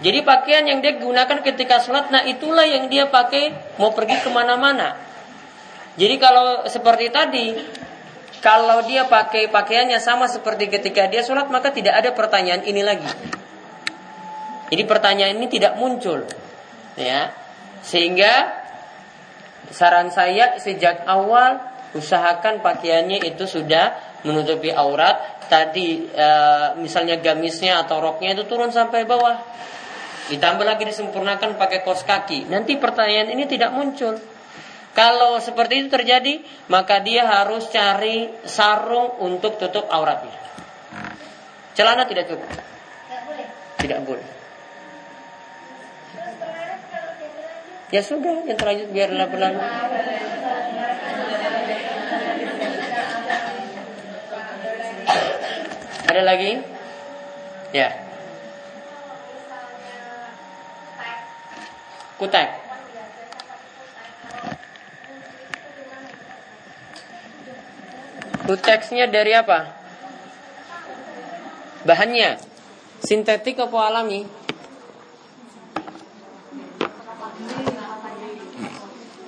Jadi 0.03 0.19
pakaian 0.21 0.67
yang 0.67 0.83
dia 0.83 0.99
gunakan 0.99 1.39
ketika 1.41 1.79
sholat, 1.79 2.12
nah 2.12 2.27
itulah 2.27 2.67
yang 2.67 2.91
dia 2.91 3.07
pakai 3.07 3.79
mau 3.79 3.95
pergi 3.95 4.19
ke 4.19 4.29
mana-mana. 4.29 5.12
Jadi 5.93 6.15
kalau 6.17 6.65
seperti 6.65 7.13
tadi, 7.13 7.53
kalau 8.41 8.82
dia 8.84 9.06
pakai 9.06 9.47
pakaiannya 9.53 10.01
sama 10.01 10.25
seperti 10.25 10.67
ketika 10.67 11.06
dia 11.06 11.21
sholat, 11.21 11.47
maka 11.53 11.69
tidak 11.69 12.01
ada 12.01 12.10
pertanyaan 12.12 12.65
ini 12.65 12.82
lagi. 12.82 13.08
Jadi 14.73 14.84
pertanyaan 14.89 15.38
ini 15.38 15.47
tidak 15.47 15.77
muncul, 15.77 16.25
ya. 16.97 17.29
Sehingga 17.86 18.63
saran 19.69 20.10
saya 20.10 20.58
sejak 20.58 21.06
awal 21.06 21.62
usahakan 21.93 22.65
pakaiannya 22.65 23.21
itu 23.21 23.45
sudah 23.45 23.93
menutupi 24.25 24.73
aurat. 24.73 25.45
Tadi 25.45 26.10
e, 26.10 26.29
misalnya 26.82 27.21
gamisnya 27.21 27.86
atau 27.86 28.01
roknya 28.01 28.34
itu 28.34 28.49
turun 28.49 28.73
sampai 28.73 29.06
bawah 29.06 29.38
Ditambah 30.23 30.63
lagi 30.63 30.88
disempurnakan 30.88 31.60
pakai 31.60 31.84
kos 31.84 32.08
kaki. 32.08 32.47
Nanti 32.47 32.79
pertanyaan 32.79 33.36
ini 33.36 33.43
tidak 33.43 33.75
muncul. 33.75 34.15
Kalau 34.93 35.41
seperti 35.41 35.82
itu 35.82 35.89
terjadi, 35.89 36.45
maka 36.69 37.01
dia 37.01 37.25
harus 37.25 37.65
cari 37.73 38.29
sarung 38.45 39.17
untuk 39.25 39.58
tutup 39.58 39.89
auratnya. 39.89 40.38
Celana 41.73 42.06
tidak 42.06 42.29
cukup. 42.29 42.45
Tidak 43.82 43.99
boleh. 44.06 44.27
Ya 47.89 48.01
sudah, 48.06 48.45
yang 48.45 48.58
terlanjut 48.58 48.89
biarlah 48.93 49.27
berlalu. 49.29 49.62
Ada 56.10 56.21
lagi? 56.21 56.62
Ya. 57.73 58.03
kutek. 62.23 62.62
Kuteksnya 68.43 69.08
dari 69.08 69.32
apa? 69.32 69.71
Bahannya 71.88 72.39
sintetik 73.03 73.60
atau 73.60 73.79
alami? 73.79 74.27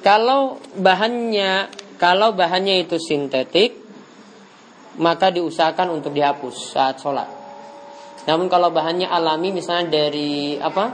Kalau 0.04 0.62
bahannya 0.78 1.72
kalau 1.96 2.36
bahannya 2.36 2.86
itu 2.86 3.00
sintetik, 3.00 3.80
maka 5.00 5.32
diusahakan 5.32 5.96
untuk 5.96 6.12
dihapus 6.12 6.76
saat 6.76 7.00
sholat. 7.00 7.28
Namun 8.28 8.52
kalau 8.52 8.70
bahannya 8.70 9.08
alami, 9.08 9.56
misalnya 9.56 10.04
dari 10.04 10.60
apa? 10.60 10.92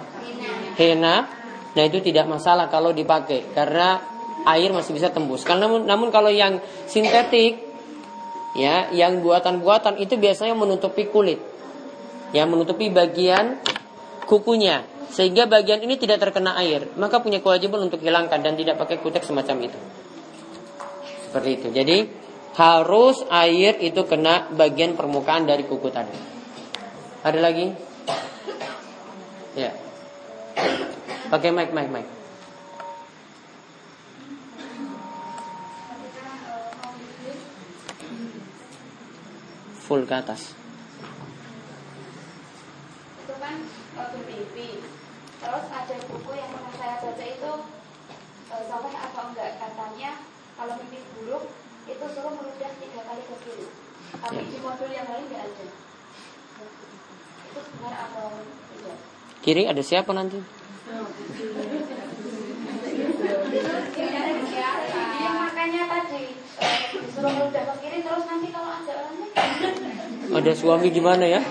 Hena, 0.78 1.42
Nah 1.72 1.84
itu 1.88 2.04
tidak 2.04 2.28
masalah 2.28 2.68
kalau 2.68 2.92
dipakai 2.92 3.56
karena 3.56 4.00
air 4.44 4.76
masih 4.76 4.92
bisa 4.92 5.08
tembus. 5.08 5.48
Karena 5.48 5.72
namun, 5.72 5.88
namun 5.88 6.08
kalau 6.12 6.28
yang 6.28 6.60
sintetik 6.88 7.71
ya, 8.58 8.92
yang 8.92 9.24
buatan-buatan 9.24 10.00
itu 10.02 10.18
biasanya 10.20 10.56
menutupi 10.56 11.08
kulit. 11.08 11.40
Ya, 12.32 12.48
menutupi 12.48 12.88
bagian 12.88 13.60
kukunya 14.24 14.88
sehingga 15.12 15.44
bagian 15.44 15.84
ini 15.84 16.00
tidak 16.00 16.24
terkena 16.24 16.56
air, 16.56 16.88
maka 16.96 17.20
punya 17.20 17.44
kewajiban 17.44 17.84
untuk 17.92 18.00
hilangkan 18.00 18.40
dan 18.40 18.56
tidak 18.56 18.80
pakai 18.80 19.04
kutek 19.04 19.28
semacam 19.28 19.68
itu. 19.68 19.80
Seperti 21.28 21.50
itu. 21.60 21.68
Jadi 21.76 21.98
harus 22.56 23.24
air 23.28 23.76
itu 23.84 24.08
kena 24.08 24.48
bagian 24.56 24.96
permukaan 24.96 25.44
dari 25.44 25.68
kuku 25.68 25.92
tadi. 25.92 26.16
Ada 27.28 27.40
lagi? 27.44 27.76
Ya. 29.60 29.76
Pakai 31.28 31.52
mic, 31.52 31.76
mic, 31.76 31.88
mic. 31.92 32.21
Full 39.92 40.08
ke 40.08 40.16
atas. 40.16 40.56
Itu 43.20 43.36
kan 43.44 43.60
bermimpi. 43.92 44.80
Terus 45.36 45.66
ada 45.68 45.96
buku 46.08 46.32
yang 46.32 46.48
pernah 46.48 46.72
saya 46.80 46.96
baca 47.04 47.26
itu 47.28 47.52
soleh 48.72 48.96
atau 48.96 49.24
enggak 49.28 49.60
katanya 49.60 50.24
kalau 50.56 50.80
mimpi 50.80 51.04
buruk 51.12 51.52
itu 51.92 52.06
suruh 52.08 52.32
meludah 52.40 52.72
tiga 52.80 53.04
kali 53.04 53.20
ke 53.20 53.36
kiri. 53.44 53.68
Tapi 54.16 54.40
ya. 54.40 54.48
di 54.48 54.58
modul 54.64 54.96
yang 54.96 55.12
lain 55.12 55.28
tidak 55.28 55.44
ada. 55.52 55.68
Itu 57.52 57.60
benar 57.76 57.94
atau 58.08 58.28
tidak? 58.48 58.96
Kiri 59.44 59.64
ada 59.68 59.84
siapa 59.84 60.16
nanti? 60.16 60.40
Iya 65.20 65.30
makanya 65.36 65.84
tadi 65.84 66.41
disuruh 66.91 67.32
meludah 67.34 67.63
ke 67.65 67.74
kiri 67.82 68.00
terus 68.06 68.24
nanti 68.30 68.47
kalau 68.54 68.71
ada 68.71 68.91
orangnya. 68.93 69.28
Ada 70.32 70.52
suami 70.56 70.88
gimana 70.93 71.26
ya? 71.28 71.41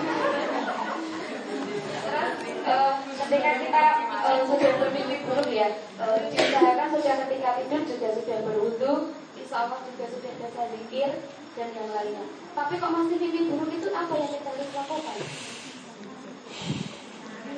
Terus 2.61 3.17
ketika 3.27 3.51
kita 3.61 3.83
sudah 4.47 4.71
bermimpi 4.79 5.15
buruk 5.27 5.49
ya, 5.51 5.69
diusahakan 6.31 6.87
sudah 6.95 7.15
ketika 7.27 7.49
tidur 7.61 7.81
juga 7.87 8.07
sudah 8.15 8.37
berwudu, 8.47 8.93
insya 9.37 9.57
Allah 9.67 9.79
juga 9.85 10.05
sudah 10.07 10.31
baca 10.39 10.63
zikir 10.71 11.09
dan 11.55 11.67
yang 11.75 11.89
lainnya. 11.91 12.25
Tapi 12.55 12.73
kok 12.79 12.91
masih 12.91 13.17
mimpi 13.19 13.41
buruk 13.51 13.71
itu 13.75 13.87
apa 13.91 14.13
yang 14.15 14.31
kita 14.31 14.49
harus 14.49 14.69
lakukan? 14.75 15.17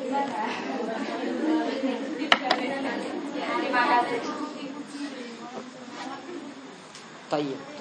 Gimana? 0.03 0.41
hasta. 7.33 7.72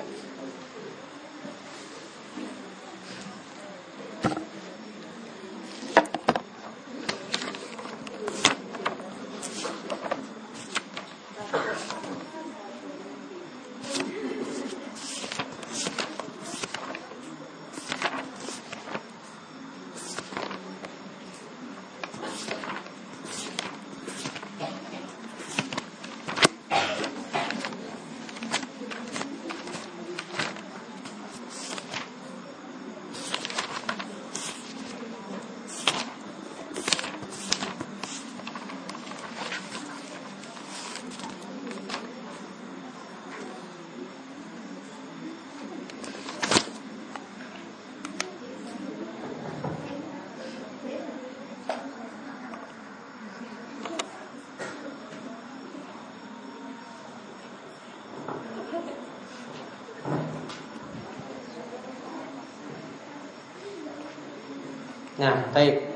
Nah, 65.23 65.55
baik. 65.55 65.87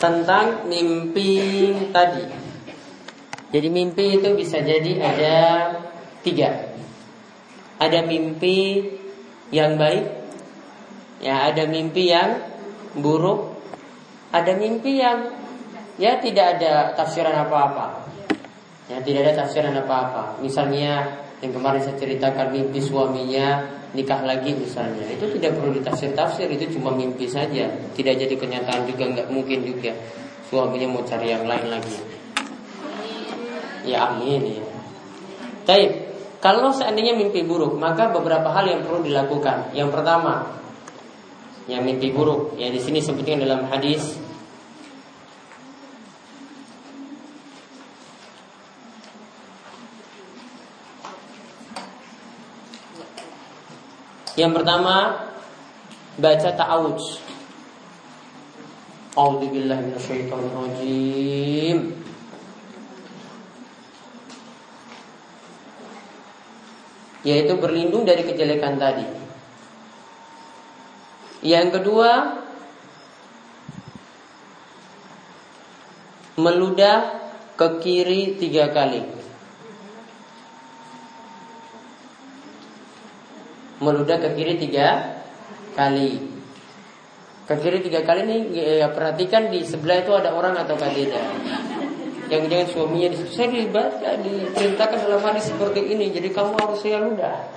Tentang 0.00 0.64
mimpi 0.64 1.36
tadi. 1.92 2.24
Jadi 3.52 3.68
mimpi 3.68 4.16
itu 4.16 4.32
bisa 4.32 4.64
jadi 4.64 4.92
ada 5.04 5.36
tiga. 6.24 6.72
Ada 7.76 8.08
mimpi 8.08 8.80
yang 9.52 9.76
baik, 9.76 10.08
ya 11.20 11.52
ada 11.52 11.68
mimpi 11.68 12.08
yang 12.08 12.40
buruk, 12.96 13.60
ada 14.32 14.56
mimpi 14.56 14.96
yang 14.96 15.36
ya 16.00 16.16
tidak 16.16 16.56
ada 16.56 16.96
tafsiran 16.96 17.44
apa-apa. 17.44 18.08
Ya 18.88 19.04
tidak 19.04 19.28
ada 19.28 19.44
tafsiran 19.44 19.76
apa-apa. 19.76 20.40
Misalnya 20.40 21.20
yang 21.44 21.52
kemarin 21.52 21.84
saya 21.84 22.00
ceritakan 22.00 22.56
mimpi 22.56 22.80
suaminya 22.80 23.68
nikah 23.96 24.20
lagi 24.22 24.52
misalnya. 24.52 25.08
Itu 25.08 25.32
tidak 25.40 25.56
perlu 25.56 25.72
ditafsir 25.72 26.12
tafsir 26.12 26.46
itu 26.52 26.76
cuma 26.76 26.92
mimpi 26.92 27.24
saja. 27.24 27.72
Tidak 27.96 28.14
jadi 28.14 28.34
kenyataan 28.36 28.84
juga 28.84 29.04
nggak 29.08 29.28
mungkin 29.32 29.64
juga 29.64 29.96
suaminya 30.52 30.92
mau 30.92 31.02
cari 31.02 31.32
yang 31.32 31.48
lain 31.48 31.66
lagi. 31.72 31.96
Ya 33.88 34.12
amin 34.12 34.60
ya. 34.60 34.64
Taib. 35.64 35.90
Kalau 36.36 36.70
seandainya 36.70 37.16
mimpi 37.16 37.42
buruk 37.42 37.74
maka 37.80 38.12
beberapa 38.12 38.52
hal 38.52 38.68
yang 38.68 38.84
perlu 38.84 39.00
dilakukan. 39.02 39.72
Yang 39.72 39.88
pertama 39.96 40.60
yang 41.66 41.82
mimpi 41.82 42.12
buruk. 42.12 42.54
Ya 42.60 42.68
di 42.68 42.78
sini 42.78 43.00
sebutkan 43.00 43.40
dalam 43.40 43.66
hadis 43.72 44.25
Yang 54.36 54.52
pertama 54.52 55.16
baca 56.20 56.48
ta'awudz. 56.52 57.24
A'udzubillahi 59.16 59.82
minasyaitonirrajim. 59.88 61.78
Yaitu 67.24 67.52
berlindung 67.56 68.04
dari 68.04 68.22
kejelekan 68.28 68.76
tadi. 68.76 69.08
Yang 71.40 71.80
kedua 71.80 72.44
meludah 76.36 77.24
ke 77.56 77.80
kiri 77.80 78.36
tiga 78.36 78.68
kali. 78.68 79.15
Meludah 83.86 84.18
ke 84.18 84.34
kiri 84.34 84.58
tiga 84.58 85.22
kali. 85.78 86.18
Ke 87.46 87.54
kiri 87.62 87.78
tiga 87.78 88.02
kali 88.02 88.26
ini 88.26 88.38
ya, 88.82 88.90
perhatikan 88.90 89.54
di 89.54 89.62
sebelah 89.62 90.02
itu 90.02 90.10
ada 90.10 90.34
orang 90.34 90.58
atau 90.58 90.74
tidak. 90.74 91.22
Yang 92.26 92.42
jangan 92.50 92.66
suaminya 92.74 93.08
di 93.14 93.16
saya 93.30 93.48
dibaca 93.54 94.10
diperintahkan 94.18 94.98
dalam 95.06 95.22
hadis 95.22 95.46
seperti 95.46 95.94
ini, 95.94 96.10
jadi 96.10 96.34
kamu 96.34 96.58
harus 96.58 96.82
saya 96.82 96.98
ludah. 96.98 97.54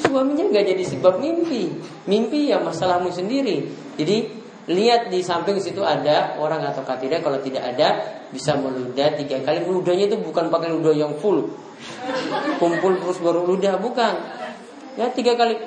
Suaminya 0.00 0.48
nggak 0.48 0.64
jadi 0.72 0.84
sebab 0.96 1.20
mimpi, 1.20 1.68
mimpi 2.08 2.48
ya 2.48 2.64
masalahmu 2.64 3.12
sendiri. 3.12 3.68
Jadi 4.00 4.40
lihat 4.72 5.12
di 5.12 5.20
samping 5.20 5.60
situ 5.60 5.84
ada 5.84 6.40
orang 6.40 6.64
atau 6.64 6.80
tidak. 6.96 7.20
Kalau 7.20 7.44
tidak 7.44 7.76
ada 7.76 7.88
bisa 8.32 8.56
meludah 8.56 9.12
tiga 9.20 9.44
kali. 9.44 9.68
Meludahnya 9.68 10.08
itu 10.08 10.16
bukan 10.16 10.48
pakai 10.48 10.72
ludah 10.72 10.96
yang 10.96 11.12
full, 11.20 11.52
kumpul 12.56 12.96
terus 13.04 13.20
baru 13.20 13.44
ludah, 13.44 13.76
bukan 13.76 14.39
ya 14.98 15.06
tiga 15.12 15.38
kali. 15.38 15.58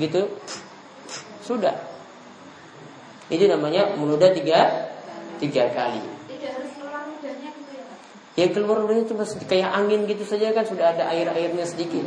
Gitu. 0.00 0.28
Sudah. 1.44 1.76
Itu 3.30 3.46
namanya 3.46 3.94
meludah 3.96 4.34
tiga 4.34 4.90
tiga 5.38 5.70
kali. 5.72 6.02
Ya 8.36 8.52
keluar 8.52 8.84
ludahnya 8.84 9.08
cuma 9.08 9.24
kayak 9.24 9.72
angin 9.72 10.04
gitu 10.04 10.28
saja 10.28 10.52
kan 10.52 10.68
sudah 10.68 10.92
ada 10.92 11.08
air 11.08 11.24
airnya 11.32 11.64
sedikit. 11.64 12.04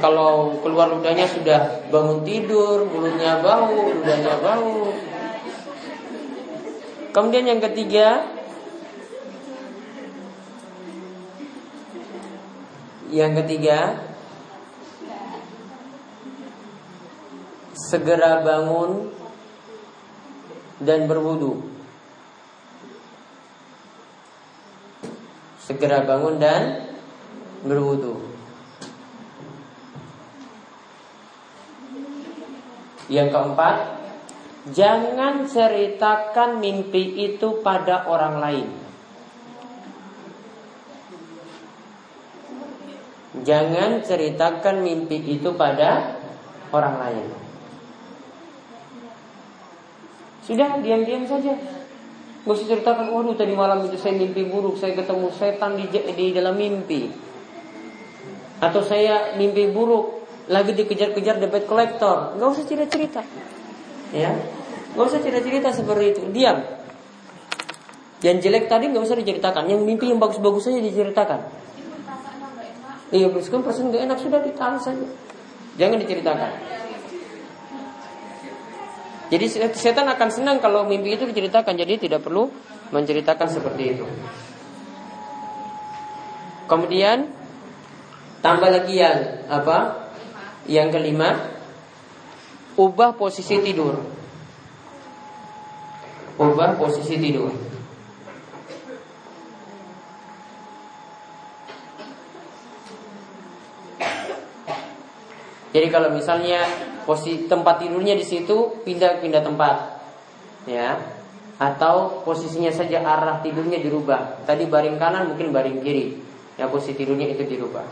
Kalau 0.00 0.56
keluar 0.64 0.88
ludahnya 0.88 1.28
sudah 1.28 1.84
bangun 1.92 2.24
tidur 2.24 2.88
mulutnya 2.88 3.44
bau 3.44 3.92
ludahnya 3.92 4.40
bau. 4.40 4.88
Kemudian 7.12 7.44
yang 7.44 7.60
ketiga 7.60 8.24
yang 13.12 13.36
ketiga 13.36 14.00
segera 17.92 18.40
bangun 18.40 19.12
dan 20.80 21.04
berwudu. 21.04 21.60
Segera 25.60 26.00
bangun 26.08 26.40
dan 26.40 26.88
berwudu. 27.68 28.16
Yang 33.12 33.28
keempat, 33.28 33.76
jangan 34.72 35.44
ceritakan 35.44 36.64
mimpi 36.64 37.28
itu 37.28 37.60
pada 37.60 38.08
orang 38.08 38.40
lain. 38.40 38.68
Jangan 43.44 44.00
ceritakan 44.00 44.80
mimpi 44.80 45.20
itu 45.36 45.52
pada 45.52 46.16
orang 46.72 46.96
lain. 46.96 47.51
Sudah 50.42 50.78
diam-diam 50.82 51.22
saja. 51.26 51.54
Gak 52.42 52.54
usah 52.58 52.66
ceritakan, 52.66 53.14
waduh 53.14 53.38
tadi 53.38 53.54
malam 53.54 53.86
itu 53.86 53.94
saya 53.94 54.18
mimpi 54.18 54.42
buruk, 54.50 54.74
saya 54.74 54.98
ketemu 54.98 55.30
setan 55.30 55.78
di, 55.78 55.86
di 55.94 56.34
dalam 56.34 56.58
mimpi. 56.58 57.06
Atau 58.58 58.82
saya 58.82 59.38
mimpi 59.38 59.70
buruk, 59.70 60.26
lagi 60.50 60.74
dikejar-kejar 60.74 61.38
debit 61.38 61.70
kolektor. 61.70 62.34
Gak 62.34 62.48
usah 62.58 62.66
cerita-cerita. 62.66 63.22
Ya, 64.10 64.34
gak 64.98 65.06
usah 65.06 65.22
cerita-cerita 65.22 65.70
seperti 65.70 66.18
itu. 66.18 66.22
Diam. 66.34 66.58
Yang 68.26 68.50
jelek 68.50 68.66
tadi 68.66 68.90
gak 68.90 69.02
usah 69.06 69.18
diceritakan. 69.18 69.70
Yang 69.70 69.80
mimpi 69.86 70.10
yang 70.10 70.18
bagus-bagus 70.18 70.66
saja 70.66 70.82
diceritakan. 70.82 71.40
Iya, 73.14 73.30
meskipun 73.30 73.62
perasaan 73.62 73.94
gak 73.94 74.02
enak 74.02 74.18
sudah 74.18 74.40
ditahan 74.42 74.82
saja. 74.82 75.06
Jangan 75.78 76.02
diceritakan. 76.02 76.81
Jadi 79.32 79.48
setan 79.72 80.04
akan 80.12 80.28
senang 80.28 80.60
kalau 80.60 80.84
mimpi 80.84 81.16
itu 81.16 81.24
diceritakan, 81.24 81.72
jadi 81.72 81.96
tidak 81.96 82.20
perlu 82.20 82.52
menceritakan 82.92 83.48
seperti 83.48 83.96
itu. 83.96 84.04
Kemudian 86.68 87.32
tambah 88.44 88.68
lagi 88.68 89.00
yang 89.00 89.48
apa? 89.48 90.04
Yang 90.68 91.00
kelima, 91.00 91.48
ubah 92.76 93.16
posisi 93.16 93.56
tidur. 93.64 94.04
Ubah 96.36 96.76
posisi 96.76 97.16
tidur. 97.16 97.56
Jadi 105.72 105.88
kalau 105.88 106.12
misalnya 106.12 106.91
posisi 107.04 107.46
tempat 107.50 107.82
tidurnya 107.82 108.14
di 108.14 108.24
situ 108.26 108.82
pindah-pindah 108.82 109.42
tempat. 109.42 109.76
Ya. 110.66 110.98
Atau 111.58 112.24
posisinya 112.26 112.74
saja 112.74 113.02
arah 113.02 113.38
tidurnya 113.44 113.78
dirubah. 113.78 114.42
Tadi 114.48 114.66
baring 114.66 114.98
kanan 114.98 115.34
mungkin 115.34 115.54
baring 115.54 115.78
kiri. 115.82 116.18
Ya 116.58 116.66
posisi 116.66 116.98
tidurnya 116.98 117.30
itu 117.30 117.46
dirubah. 117.46 117.86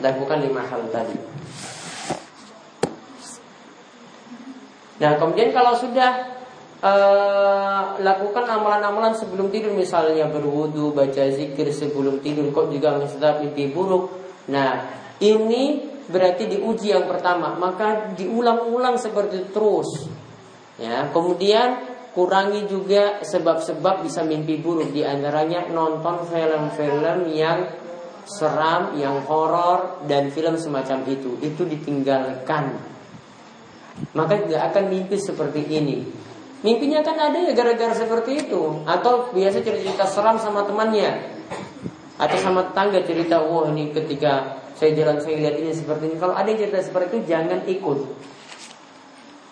Dan 0.00 0.12
bukan 0.20 0.38
lima 0.44 0.64
hal 0.64 0.88
tadi. 0.92 1.16
Nah 4.96 5.12
kemudian 5.20 5.52
kalau 5.52 5.76
sudah 5.76 6.40
uh, 6.80 8.00
lakukan 8.00 8.44
amalan-amalan 8.48 9.12
sebelum 9.12 9.52
tidur 9.52 9.76
misalnya 9.76 10.28
berwudu 10.28 10.96
baca 10.96 11.28
zikir 11.28 11.68
sebelum 11.68 12.24
tidur 12.24 12.48
kok 12.52 12.72
juga 12.72 12.96
tetap 13.04 13.44
mimpi 13.44 13.68
buruk. 13.72 14.08
Nah 14.48 14.88
ini 15.20 15.95
berarti 16.10 16.46
diuji 16.50 16.94
yang 16.94 17.06
pertama, 17.06 17.54
maka 17.58 18.14
diulang-ulang 18.14 18.98
seperti 18.98 19.46
itu 19.46 19.50
terus. 19.52 19.90
Ya, 20.76 21.08
kemudian 21.10 21.82
kurangi 22.12 22.68
juga 22.68 23.24
sebab-sebab 23.24 24.04
bisa 24.04 24.24
mimpi 24.24 24.60
buruk 24.60 24.92
di 24.92 25.04
antaranya 25.04 25.68
nonton 25.72 26.28
film-film 26.28 27.32
yang 27.32 27.68
seram, 28.26 28.98
yang 28.98 29.22
horor 29.24 30.04
dan 30.04 30.28
film 30.34 30.58
semacam 30.58 31.06
itu. 31.08 31.38
Itu 31.40 31.64
ditinggalkan. 31.64 32.76
Maka 34.12 34.44
tidak 34.44 34.62
akan 34.74 34.84
mimpi 34.92 35.16
seperti 35.16 35.62
ini. 35.72 36.26
Mimpinya 36.64 37.04
kan 37.04 37.20
ada 37.20 37.36
ya 37.36 37.52
gara-gara 37.52 37.92
seperti 37.92 38.48
itu 38.48 38.82
Atau 38.88 39.28
biasa 39.36 39.60
cerita-cerita 39.60 40.08
seram 40.08 40.40
sama 40.40 40.64
temannya 40.64 41.36
Atau 42.16 42.40
sama 42.40 42.72
tetangga 42.72 43.04
cerita 43.04 43.44
Wah 43.44 43.68
ini 43.68 43.92
ketika 43.92 44.64
saya 44.76 44.92
jalan 44.92 45.16
saya 45.24 45.40
lihat 45.40 45.56
ini 45.56 45.72
seperti 45.72 46.12
ini. 46.12 46.16
Kalau 46.20 46.36
ada 46.36 46.48
yang 46.52 46.60
cerita 46.60 46.84
seperti 46.84 47.16
itu 47.16 47.20
jangan 47.32 47.64
ikut. 47.64 47.98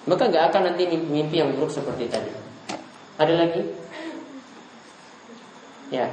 Maka 0.05 0.23
nggak 0.29 0.45
akan 0.53 0.63
nanti 0.69 0.85
mimpi 1.01 1.41
yang 1.41 1.57
buruk 1.57 1.73
seperti 1.73 2.13
tadi. 2.13 2.29
Ada 3.17 3.33
lagi? 3.33 3.63
Ya. 5.89 6.13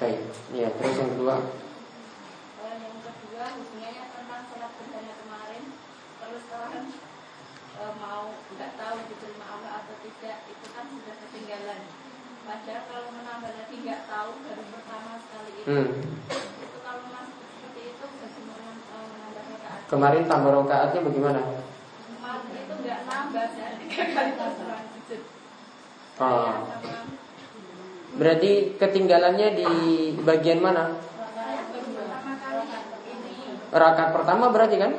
Baik. 0.00 0.16
Ya, 0.56 0.72
terus 0.80 0.96
yang 0.96 1.12
kedua. 1.12 1.36
Eh, 2.64 2.74
yang 2.80 2.96
kedua 3.04 3.44
hubungannya 3.52 4.04
tentang 4.08 4.42
sholat 4.48 4.72
berdana 4.80 5.12
kemarin. 5.12 5.62
Terus 6.16 6.42
sekarang 6.48 6.86
eh, 7.76 7.92
mau 8.00 8.32
nggak 8.32 8.72
tahu 8.80 8.96
diterima 9.12 9.44
Allah 9.44 9.84
atau 9.84 9.94
tidak 10.00 10.48
itu 10.48 10.66
kan 10.72 10.88
sudah 10.88 11.14
ketinggalan. 11.20 11.80
Padahal 12.48 12.82
kalau 12.88 13.08
menambah 13.12 13.52
lagi 13.52 13.76
nggak 13.76 14.08
tahu 14.08 14.30
baru 14.40 14.64
pertama 14.72 15.12
sekali 15.20 15.52
itu. 15.60 15.68
Hmm. 15.68 15.92
Itu 16.64 16.78
kalau 16.80 17.04
masih 17.12 17.36
seperti 17.36 17.80
itu 17.92 18.04
bagaimana 18.08 18.70
eh, 18.80 19.04
menambah 19.04 19.44
rakaat? 19.52 19.79
Kemarin 19.90 20.30
tambah 20.30 20.54
rokaatnya 20.54 21.02
bagaimana? 21.02 21.42
Kemarin 21.42 22.54
itu 22.54 22.74
nggak 22.78 23.00
nambah 23.10 23.46
saya 23.58 23.74
tiga 23.82 24.04
kali 24.14 24.32
sujud. 24.38 25.20
Oh. 26.22 26.54
Berarti 28.14 28.78
ketinggalannya 28.78 29.48
di 29.58 29.68
bagian 30.22 30.62
mana? 30.62 30.94
Rakaat 33.74 34.10
pertama 34.14 34.54
berarti 34.54 34.78
kan? 34.78 34.94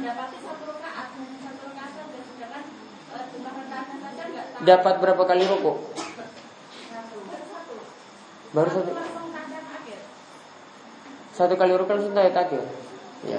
mendapati 0.00 0.36
satu 0.40 0.64
rakaat 0.64 1.12
satu 1.12 1.62
rakaat 1.70 1.90
saja 1.92 2.18
sedangkan 2.24 2.64
eh, 3.12 3.24
jumlah 3.36 3.52
rakaatnya 3.52 3.96
saja 4.00 4.22
nggak 4.32 4.46
tahu 4.48 4.64
Dapat 4.64 4.94
berapa 4.96 5.22
kali 5.28 5.44
satu 5.44 5.70
baru 8.50 8.70
satu 8.72 8.90
Baru 8.90 8.96
satu. 11.36 11.54
kali 11.60 11.72
rukuk 11.76 11.92
langsung 11.94 12.16
akhir. 12.16 12.89
Ya, 13.20 13.36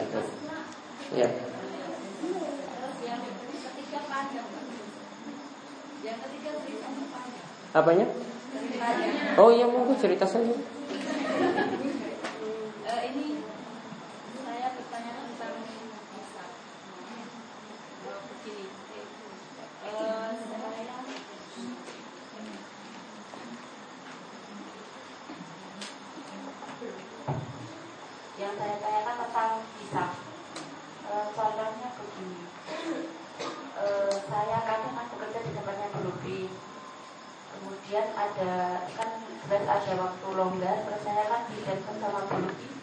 ya. 1.17 1.25
panjang 4.11 4.45
Apanya? 7.71 8.05
Oh 9.41 9.49
iya 9.49 9.65
monggo 9.65 9.97
cerita 9.97 10.29
saja. 10.29 10.53
Eh, 12.91 13.01
ini 13.07 13.39
saya 14.43 14.75
bertanya 14.75 15.13
tentang 15.23 15.63
hisab 15.63 16.51
Eh, 18.03 18.19
begini 18.27 18.67
Eh, 19.87 20.29
saya 20.35 20.71
yang 28.41 28.57
saya 28.57 28.75
tanyakan 28.81 29.15
tentang 29.21 29.53
hisap. 29.77 30.11
E, 31.05 31.13
contohnya 31.37 31.89
begini, 31.93 32.41
e, 33.77 33.85
saya 34.25 34.57
kadang 34.65 34.93
kan 34.97 35.05
bekerja 35.13 35.39
di 35.45 35.51
tempatnya 35.53 35.87
berlebih. 35.93 36.49
Kemudian 37.51 38.07
ada 38.17 38.53
kan 38.97 39.09
jelas 39.45 39.65
ada 39.69 39.93
waktu 39.93 40.27
longgar, 40.33 40.77
terus 40.89 41.01
saya 41.05 41.23
kan 41.29 41.41
ditelepon 41.53 41.95
sama 42.01 42.21
berlebih 42.25 42.73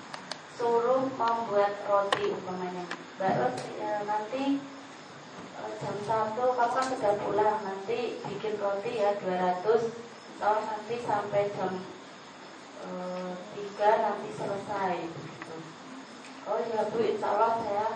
suruh 0.58 1.06
membuat 1.06 1.74
roti 1.86 2.34
umpamanya. 2.34 2.82
Mbak 3.18 3.34
Ros, 3.42 3.58
ya, 3.82 3.92
nanti 4.06 4.62
e, 5.58 5.62
jam 5.82 5.96
satu 6.06 6.54
kamu 6.54 6.70
kan 6.70 6.86
sudah 6.86 7.14
pulang, 7.18 7.58
nanti 7.66 8.22
bikin 8.30 8.54
roti 8.62 9.02
ya 9.02 9.18
200 9.18 10.06
Tahun 10.38 10.62
nanti 10.70 11.02
sampai 11.38 11.54
jam 11.54 11.74
eh, 12.82 13.30
tiga 13.54 13.90
nanti 14.02 14.28
selesai 14.34 15.06
begitu. 15.06 15.56
Oh 16.50 16.58
ya 16.58 16.90
bu, 16.90 16.98
insya 16.98 17.30
Allah 17.30 17.62
saya 17.62 17.86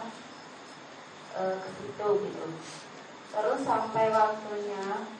eh, 1.42 1.55
ke 1.59 1.68
situ 1.74 2.09
gitu. 2.22 2.46
Terus 3.35 3.61
sampai 3.66 4.14
waktunya 4.14 5.11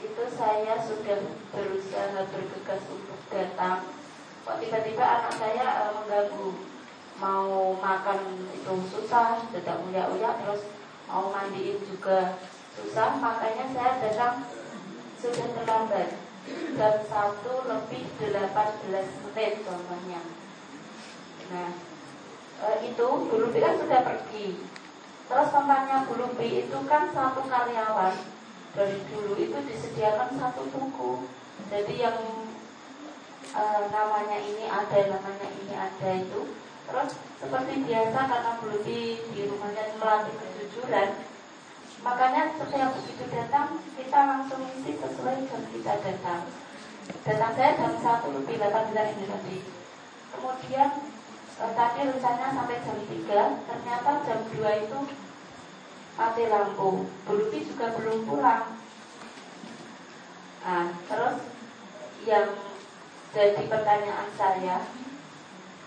itu 0.00 0.24
saya 0.32 0.80
sudah 0.80 1.20
berusaha 1.52 2.24
bergegas 2.24 2.82
untuk 2.88 3.20
datang. 3.28 3.84
Kok 4.48 4.56
tiba-tiba 4.56 5.04
anak 5.04 5.36
saya 5.36 5.66
eh, 5.84 5.90
mengganggu 5.92 6.48
mau 7.20 7.76
makan 7.76 8.48
itu 8.48 8.74
susah, 8.96 9.44
tidak 9.52 9.84
uyak-uyak 9.92 10.40
terus 10.40 10.72
mau 11.04 11.28
mandiin 11.28 11.84
juga 11.84 12.40
susah, 12.72 13.20
makanya 13.20 13.68
saya 13.76 13.92
datang 14.00 14.48
sudah 15.20 15.52
terlambat 15.52 16.25
jam 16.76 16.94
1 17.02 17.70
lebih 17.70 18.04
18 18.20 19.24
menit 19.24 19.52
contohnya. 19.64 20.20
Nah, 21.50 21.70
e, 22.62 22.66
itu 22.92 23.06
Lubi 23.32 23.58
kan 23.58 23.74
sudah 23.80 24.00
pergi. 24.04 24.60
Terus 25.26 25.50
Bu 26.06 26.12
Lubi 26.14 26.48
itu 26.62 26.78
kan 26.86 27.10
satu 27.10 27.42
karyawan 27.50 28.14
dari 28.76 28.98
dulu 29.10 29.34
itu 29.40 29.58
disediakan 29.66 30.38
satu 30.38 30.68
buku. 30.70 31.26
Jadi 31.72 31.94
yang 31.98 32.18
e, 33.50 33.62
namanya 33.90 34.38
ini 34.38 34.64
ada, 34.68 34.98
namanya 35.16 35.48
ini 35.50 35.74
ada 35.74 36.08
itu. 36.14 36.40
Terus 36.86 37.10
seperti 37.42 37.74
biasa 37.82 38.18
karena 38.30 38.52
Lubi 38.62 39.18
di 39.34 39.40
rumahnya 39.50 39.98
melatih 39.98 40.34
kejujuran, 40.38 41.08
Makanya 42.04 42.52
setiap 42.60 42.92
begitu 42.92 43.24
datang 43.32 43.80
kita 43.96 44.20
langsung 44.28 44.60
isi 44.68 44.92
sesuai 45.00 45.48
jam 45.48 45.62
kita 45.72 45.94
datang. 46.04 46.42
Datang 47.24 47.52
saya 47.56 47.70
jam 47.78 47.92
1 47.96 48.36
lebih 48.36 48.56
18 48.60 49.14
ini 49.16 49.24
tadi. 49.30 49.58
Kemudian 50.36 50.90
eh, 51.62 51.72
tadi 51.72 52.00
rencananya 52.04 52.48
sampai 52.52 52.84
jam 52.84 52.98
3, 53.00 53.68
ternyata 53.70 54.10
jam 54.28 54.40
2 54.52 54.84
itu 54.84 54.98
mati 56.18 56.44
lampu. 56.50 57.08
Buluki 57.24 57.58
juga 57.64 57.94
belum 57.96 58.28
pulang. 58.28 58.76
Nah, 60.66 60.90
terus 61.06 61.36
yang 62.26 62.50
jadi 63.30 63.62
pertanyaan 63.70 64.28
saya, 64.34 64.76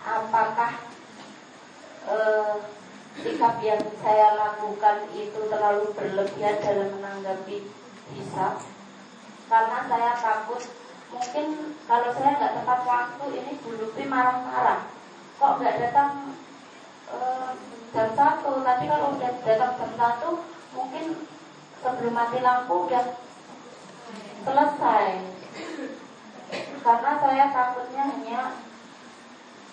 apakah 0.02 0.72
eh, 2.08 2.56
sikap 3.18 3.58
yang 3.58 3.82
saya 3.98 4.38
lakukan 4.38 5.10
itu 5.10 5.40
terlalu 5.50 5.90
berlebihan 5.98 6.62
dalam 6.62 6.90
menanggapi 6.94 7.66
hisap. 8.14 8.62
Karena 9.50 9.78
saya 9.90 10.14
takut 10.14 10.62
mungkin 11.10 11.46
kalau 11.90 12.10
saya 12.14 12.38
nggak 12.38 12.54
tepat 12.62 12.80
waktu 12.86 13.24
ini 13.34 13.52
Bu 13.58 13.70
Lupi 13.74 14.06
marah-marah. 14.06 14.86
Kok 15.42 15.58
nggak 15.58 15.78
datang 15.82 16.38
eh, 17.10 17.50
jam 17.90 18.08
satu? 18.14 18.62
Tapi 18.62 18.84
kalau 18.86 19.18
udah 19.18 19.32
datang 19.42 19.72
jam 19.74 19.92
satu 19.98 20.30
mungkin 20.70 21.26
sebelum 21.82 22.14
mati 22.14 22.38
lampu 22.38 22.86
udah 22.86 23.04
selesai. 24.46 25.06
Karena 26.80 27.10
saya 27.18 27.44
takutnya 27.50 28.02
hanya 28.06 28.42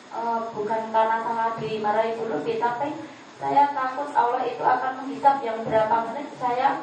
eh, 0.10 0.40
bukan 0.58 0.82
karena 0.90 1.18
sangat 1.22 1.54
dimarahi 1.62 2.18
Bu 2.18 2.34
Lupi 2.34 2.58
tapi 2.58 3.17
saya 3.38 3.70
takut 3.70 4.10
Allah 4.18 4.44
itu 4.50 4.64
akan 4.66 4.92
menghisap 4.98 5.46
yang 5.46 5.62
berapa 5.62 6.10
menit 6.10 6.34
saya 6.42 6.82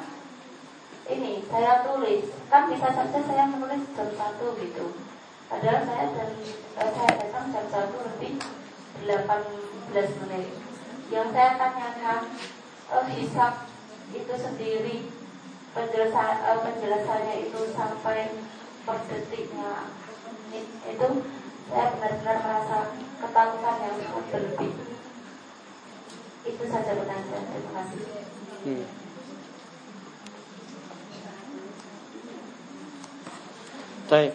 ini 1.11 1.43
saya 1.51 1.83
tulis. 1.83 2.31
Kan 2.47 2.71
bisa 2.71 2.95
saja 2.95 3.19
saya 3.27 3.45
menulis 3.51 3.83
jam 3.99 4.09
satu 4.15 4.55
gitu. 4.63 4.95
Padahal 5.51 5.83
saya 5.83 6.07
dan 6.15 6.31
eh, 6.79 6.91
saya 6.95 7.13
datang 7.19 7.47
jam 7.51 7.67
satu 7.67 7.97
lebih 8.07 8.39
18 9.03 10.23
menit. 10.23 10.49
Yang 11.11 11.29
saya 11.35 11.51
tanyakan 11.59 12.23
eh, 12.87 13.07
hisap 13.19 13.55
itu 14.15 14.35
sendiri 14.39 14.97
penjelasan 15.75 16.39
eh, 16.39 16.59
penjelasannya 16.63 17.35
itu 17.51 17.61
sampai 17.75 18.31
per 18.87 18.99
detiknya 19.11 19.91
itu 20.87 21.09
saya 21.67 21.87
benar-benar 21.99 22.37
merasa 22.47 22.79
ketakutan 23.19 23.77
yang 23.83 23.97
berlebih 24.31 24.94
itu 26.45 26.65
saja 26.69 26.93
pertanyaan. 26.93 27.45
Terima 27.49 27.71
kasih. 27.73 28.01
Hmm. 28.65 28.85
Baik. 34.05 34.33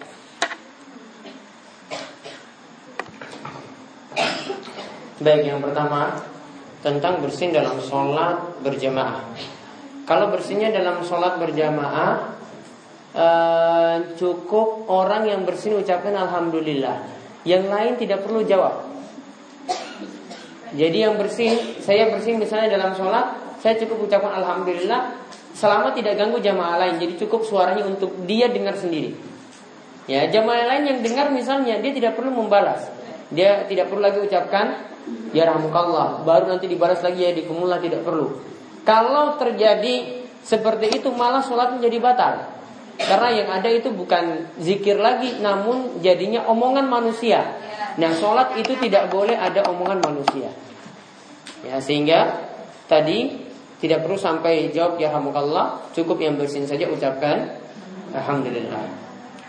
Baik, 5.20 5.44
yang 5.46 5.62
pertama 5.62 6.26
tentang 6.82 7.22
bersin 7.22 7.54
dalam 7.54 7.78
sholat 7.78 8.58
berjamaah. 8.66 9.22
Kalau 10.10 10.34
bersihnya 10.34 10.74
dalam 10.74 11.06
sholat 11.06 11.38
berjamaah 11.38 12.34
eh, 13.14 13.96
cukup 14.18 14.90
orang 14.90 15.30
yang 15.30 15.46
bersin 15.46 15.78
ucapkan 15.78 16.18
alhamdulillah. 16.18 17.06
Yang 17.46 17.64
lain 17.70 17.94
tidak 18.02 18.26
perlu 18.26 18.42
jawab. 18.42 18.89
Jadi 20.74 20.98
yang 21.02 21.18
bersih, 21.18 21.82
saya 21.82 22.14
bersih 22.14 22.38
misalnya 22.38 22.78
dalam 22.78 22.94
sholat, 22.94 23.58
saya 23.62 23.78
cukup 23.82 24.06
ucapkan 24.06 24.38
alhamdulillah 24.38 25.18
selama 25.58 25.92
tidak 25.98 26.16
ganggu 26.18 26.38
jamaah 26.40 26.78
lain. 26.78 27.02
Jadi 27.02 27.14
cukup 27.26 27.42
suaranya 27.46 27.86
untuk 27.90 28.14
dia 28.30 28.48
dengar 28.50 28.78
sendiri. 28.78 29.18
Ya, 30.10 30.26
jamaah 30.30 30.66
lain 30.76 30.84
yang 30.90 31.00
dengar 31.06 31.30
misalnya 31.30 31.78
dia 31.82 31.94
tidak 31.94 32.18
perlu 32.18 32.34
membalas. 32.34 32.86
Dia 33.30 33.66
tidak 33.70 33.94
perlu 33.94 34.02
lagi 34.02 34.26
ucapkan 34.26 34.90
ya 35.34 35.46
rahmukallah, 35.46 36.26
baru 36.26 36.50
nanti 36.50 36.66
dibalas 36.66 37.02
lagi 37.06 37.30
ya 37.30 37.32
dikumullah 37.34 37.78
tidak 37.78 38.02
perlu. 38.02 38.42
Kalau 38.82 39.38
terjadi 39.38 40.26
seperti 40.42 41.02
itu 41.02 41.14
malah 41.14 41.46
sholat 41.46 41.78
menjadi 41.78 41.98
batal. 42.02 42.34
Karena 43.00 43.30
yang 43.32 43.50
ada 43.54 43.70
itu 43.72 43.96
bukan 43.96 44.50
zikir 44.60 45.00
lagi, 45.00 45.40
namun 45.40 46.04
jadinya 46.04 46.44
omongan 46.52 46.90
manusia. 46.90 47.46
Nah, 48.00 48.16
sholat 48.16 48.56
itu 48.56 48.80
tidak 48.80 49.12
boleh 49.12 49.36
ada 49.36 49.60
omongan 49.68 50.00
manusia. 50.00 50.48
Ya, 51.68 51.84
sehingga 51.84 52.48
tadi 52.88 53.36
tidak 53.84 54.08
perlu 54.08 54.16
sampai 54.16 54.72
jawab 54.72 54.96
ya 54.96 55.12
hamukallah, 55.12 55.84
cukup 55.92 56.24
yang 56.24 56.40
bersin 56.40 56.64
saja 56.64 56.88
ucapkan 56.88 57.60
alhamdulillah. 58.16 58.88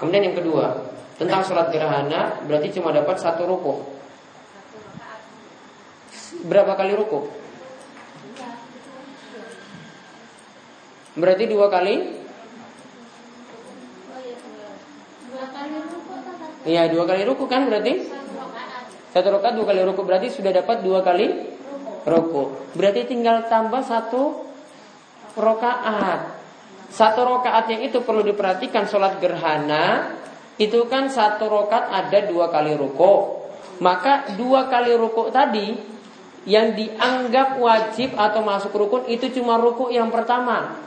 Kemudian 0.02 0.34
yang 0.34 0.36
kedua, 0.36 0.82
tentang 1.14 1.46
sholat 1.46 1.70
gerhana 1.70 2.42
berarti 2.50 2.74
cuma 2.74 2.90
dapat 2.90 3.22
satu 3.22 3.46
ruku. 3.46 3.74
Berapa 6.50 6.74
kali 6.74 6.98
ruku? 6.98 7.30
Berarti 11.14 11.44
dua 11.46 11.66
kali 11.70 12.18
Iya 16.60 16.92
dua 16.92 17.08
kali 17.08 17.24
ruku 17.24 17.48
kan 17.48 17.72
berarti 17.72 18.19
Satu 19.10 19.28
rokat 19.34 19.58
dua 19.58 19.66
kali 19.66 19.82
ruku 19.82 20.02
Berarti 20.06 20.28
sudah 20.30 20.54
dapat 20.54 20.86
dua 20.86 21.02
kali 21.02 21.26
ruku. 22.06 22.74
Berarti 22.78 23.10
tinggal 23.10 23.50
tambah 23.50 23.82
satu 23.82 24.46
rokaat 25.34 26.38
Satu 26.90 27.20
rokaat 27.26 27.70
yang 27.70 27.82
itu 27.86 28.02
perlu 28.02 28.22
diperhatikan 28.22 28.86
Sholat 28.86 29.18
gerhana 29.18 30.14
Itu 30.56 30.86
kan 30.86 31.10
satu 31.10 31.50
rokat 31.50 31.90
ada 31.90 32.18
dua 32.30 32.48
kali 32.48 32.78
ruku. 32.78 33.42
Maka 33.82 34.34
dua 34.38 34.70
kali 34.70 34.94
ruku 34.94 35.28
tadi 35.34 35.74
Yang 36.46 36.66
dianggap 36.78 37.58
wajib 37.58 38.14
atau 38.14 38.40
masuk 38.46 38.72
rukun 38.72 39.02
Itu 39.10 39.28
cuma 39.34 39.58
ruku 39.58 39.90
yang 39.90 40.08
pertama. 40.08 40.78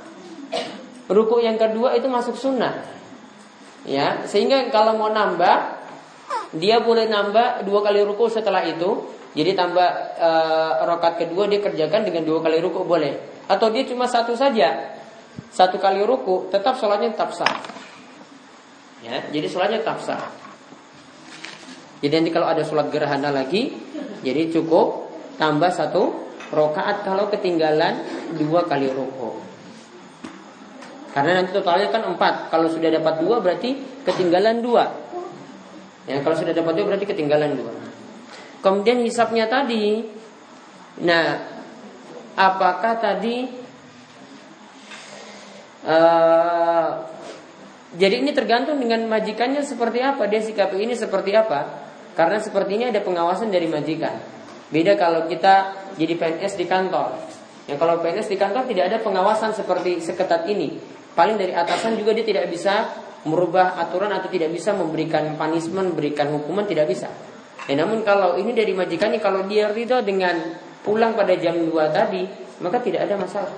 Ruku 1.11 1.43
yang 1.43 1.59
kedua 1.59 1.99
itu 1.99 2.07
masuk 2.07 2.39
sunnah. 2.39 2.79
Ya, 3.83 4.23
sehingga 4.23 4.71
kalau 4.71 4.95
mau 4.95 5.11
nambah 5.11 5.82
dia 6.53 6.77
boleh 6.81 7.09
nambah 7.09 7.65
dua 7.65 7.79
kali 7.81 8.05
ruku 8.05 8.29
setelah 8.29 8.61
itu. 8.65 9.09
Jadi 9.33 9.57
tambah 9.57 9.89
e, 10.13 10.29
rokat 10.85 11.25
kedua 11.25 11.49
dia 11.49 11.57
kerjakan 11.57 12.05
dengan 12.05 12.21
dua 12.21 12.45
kali 12.45 12.61
ruku 12.61 12.85
boleh. 12.85 13.17
Atau 13.49 13.73
dia 13.73 13.81
cuma 13.89 14.05
satu 14.05 14.37
saja, 14.37 14.93
satu 15.49 15.81
kali 15.81 16.05
ruku, 16.05 16.53
tetap 16.53 16.77
sholatnya 16.77 17.17
tetap 17.17 17.33
sah. 17.33 17.57
Ya, 19.01 19.25
jadi 19.33 19.49
sholatnya 19.49 19.81
tetap 19.81 20.05
sah. 20.05 20.29
Jadi 22.05 22.13
nanti 22.13 22.29
kalau 22.29 22.45
ada 22.45 22.61
sholat 22.61 22.93
gerhana 22.93 23.33
lagi, 23.33 23.73
jadi 24.21 24.53
cukup 24.53 25.09
tambah 25.41 25.73
satu 25.73 26.29
rokaat 26.53 27.01
kalau 27.01 27.33
ketinggalan 27.33 28.05
dua 28.37 28.69
kali 28.69 28.93
ruku. 28.93 29.41
Karena 31.13 31.41
nanti 31.41 31.53
totalnya 31.53 31.89
kan 31.89 32.05
empat. 32.05 32.53
Kalau 32.53 32.69
sudah 32.69 32.89
dapat 32.89 33.21
dua 33.21 33.41
berarti 33.41 34.01
ketinggalan 34.05 34.61
dua. 34.61 35.02
Ya, 36.03 36.19
kalau 36.19 36.35
sudah 36.35 36.51
dapat 36.51 36.75
dua 36.75 36.85
berarti 36.93 37.07
ketinggalan 37.07 37.55
dua. 37.55 37.73
Kemudian 38.59 38.99
hisapnya 39.03 39.47
tadi, 39.47 40.03
nah, 41.03 41.39
apakah 42.35 42.99
tadi 42.99 43.47
uh, 45.87 46.89
jadi 47.93 48.25
ini 48.25 48.33
tergantung 48.33 48.81
dengan 48.81 49.05
majikannya 49.05 49.61
seperti 49.61 50.01
apa 50.01 50.25
dia 50.25 50.41
sikapi 50.41 50.81
ini 50.81 50.97
seperti 50.97 51.31
apa. 51.37 51.85
Karena 52.13 52.37
seperti 52.41 52.77
ini 52.77 52.85
ada 52.89 53.01
pengawasan 53.01 53.49
dari 53.49 53.65
majikan. 53.69 54.17
Beda 54.73 54.97
kalau 54.97 55.29
kita 55.29 55.77
jadi 55.97 56.17
PNS 56.17 56.57
di 56.57 56.65
kantor. 56.65 57.13
Ya 57.69 57.77
kalau 57.77 58.01
PNS 58.01 58.27
di 58.27 58.37
kantor 58.37 58.65
tidak 58.65 58.89
ada 58.89 58.97
pengawasan 59.01 59.53
seperti 59.53 60.01
seketat 60.01 60.49
ini. 60.49 60.77
Paling 61.13 61.37
dari 61.37 61.53
atasan 61.53 61.93
juga 61.93 62.17
dia 62.17 62.25
tidak 62.25 62.49
bisa 62.49 62.89
merubah 63.23 63.79
aturan 63.79 64.11
atau 64.11 64.27
tidak 64.27 64.51
bisa 64.51 64.75
memberikan 64.75 65.35
punishment, 65.39 65.95
memberikan 65.95 66.31
hukuman 66.35 66.67
tidak 66.67 66.91
bisa. 66.91 67.07
Ya, 67.67 67.79
namun 67.79 68.03
kalau 68.03 68.35
ini 68.35 68.51
dari 68.51 68.75
majikannya 68.75 69.23
kalau 69.23 69.47
dia 69.47 69.71
ridho 69.71 70.03
dengan 70.03 70.59
pulang 70.83 71.15
pada 71.15 71.31
jam 71.39 71.55
2 71.55 71.71
tadi, 71.95 72.27
maka 72.59 72.83
tidak 72.83 73.07
ada 73.07 73.15
masalah. 73.15 73.55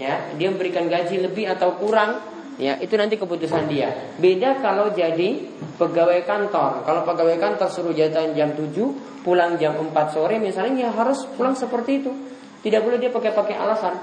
Ya, 0.00 0.32
dia 0.40 0.48
memberikan 0.48 0.88
gaji 0.88 1.20
lebih 1.20 1.44
atau 1.52 1.76
kurang, 1.76 2.24
ya 2.56 2.80
itu 2.80 2.96
nanti 2.96 3.20
keputusan 3.20 3.68
dia. 3.68 3.92
Beda 4.16 4.56
kalau 4.64 4.88
jadi 4.96 5.44
pegawai 5.76 6.24
kantor. 6.24 6.88
Kalau 6.88 7.04
pegawai 7.04 7.36
kantor 7.36 7.68
suruh 7.68 7.92
jatuh 7.92 8.32
jam 8.32 8.56
7, 8.56 9.20
pulang 9.20 9.60
jam 9.60 9.76
4 9.76 9.92
sore 10.08 10.40
misalnya 10.40 10.88
ya 10.88 10.90
harus 10.96 11.28
pulang 11.36 11.52
seperti 11.52 12.00
itu. 12.00 12.12
Tidak 12.62 12.80
boleh 12.80 12.96
dia 12.96 13.12
pakai-pakai 13.12 13.56
alasan. 13.58 13.94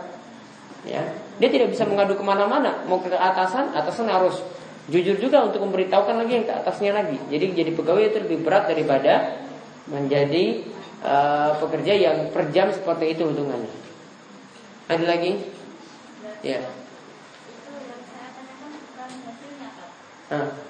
Ya, 0.88 1.04
dia 1.44 1.50
tidak 1.52 1.76
bisa 1.76 1.84
mengadu 1.84 2.16
ke 2.16 2.24
mana-mana. 2.24 2.84
Mau 2.88 3.04
ke 3.04 3.12
atasan, 3.12 3.76
atasan 3.76 4.08
harus 4.08 4.40
jujur 4.88 5.20
juga 5.20 5.44
untuk 5.44 5.64
memberitahukan 5.68 6.16
lagi 6.24 6.40
yang 6.40 6.46
ke 6.48 6.54
atasnya 6.56 6.92
lagi. 6.96 7.20
Jadi 7.28 7.52
jadi 7.52 7.72
pegawai 7.76 8.16
itu 8.16 8.20
lebih 8.24 8.48
berat 8.48 8.72
daripada 8.72 9.44
menjadi 9.92 10.64
uh, 11.04 11.60
pekerja 11.60 11.94
yang 11.94 12.18
per 12.32 12.48
jam 12.56 12.72
seperti 12.72 13.18
itu 13.18 13.28
hitungannya. 13.28 13.74
Ada 14.90 15.06
lagi? 15.06 15.32
Ya. 16.42 16.64
Ah. 20.30 20.69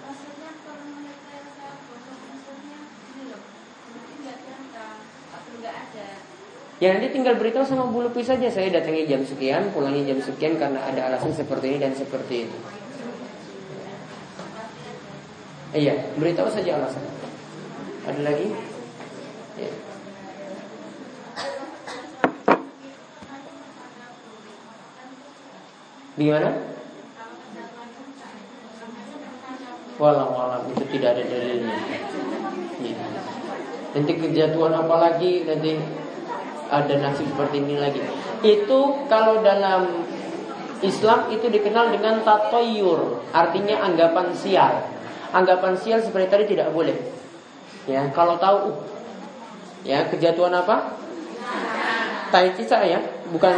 Ya 6.79 6.95
nanti 6.95 7.11
tinggal 7.11 7.35
beritahu 7.35 7.67
sama 7.67 7.91
bulu 7.91 8.07
pis 8.15 8.31
saja 8.31 8.47
saya 8.47 8.71
datangi 8.71 9.03
jam 9.03 9.19
sekian, 9.19 9.67
pulangnya 9.75 10.15
jam 10.15 10.19
sekian 10.23 10.55
karena 10.55 10.79
ada 10.79 11.11
alasan 11.11 11.35
seperti 11.35 11.75
ini 11.75 11.77
dan 11.83 11.91
seperti 11.91 12.47
itu. 12.47 12.57
Iya, 15.75 16.15
beritahu 16.15 16.47
saja 16.47 16.79
alasan. 16.79 17.03
Ada 18.07 18.21
lagi? 18.23 18.47
Ya. 19.59 19.71
Gimana? 26.15 26.49
Walau 29.99 30.31
walau 30.31 30.63
itu 30.71 30.83
tidak 30.95 31.19
ada 31.19 31.23
dalilnya. 31.27 31.75
Ya. 32.79 33.03
Nanti 33.99 34.11
kejatuhan 34.15 34.71
apa 34.71 34.95
lagi 34.95 35.43
nanti 35.43 35.75
ada 36.69 36.93
nasib 37.01 37.25
seperti 37.25 37.65
ini 37.65 37.75
lagi. 37.81 38.01
Itu 38.45 39.09
kalau 39.09 39.41
dalam 39.41 40.05
Islam 40.79 41.27
itu 41.33 41.51
dikenal 41.51 41.91
dengan 41.91 42.23
tatoyur, 42.23 43.19
artinya 43.35 43.83
anggapan 43.83 44.31
sial. 44.31 44.85
Anggapan 45.35 45.75
sial 45.75 45.99
seperti 45.99 46.27
tadi 46.31 46.45
tidak 46.55 46.71
boleh. 46.71 46.95
Ya, 47.89 48.07
kalau 48.15 48.39
tahu 48.39 48.79
ya 49.83 50.07
kejatuhan 50.07 50.53
apa? 50.55 50.95
Tai 52.29 52.53
cicak 52.53 52.85
ya, 52.85 52.99
bukan 53.33 53.55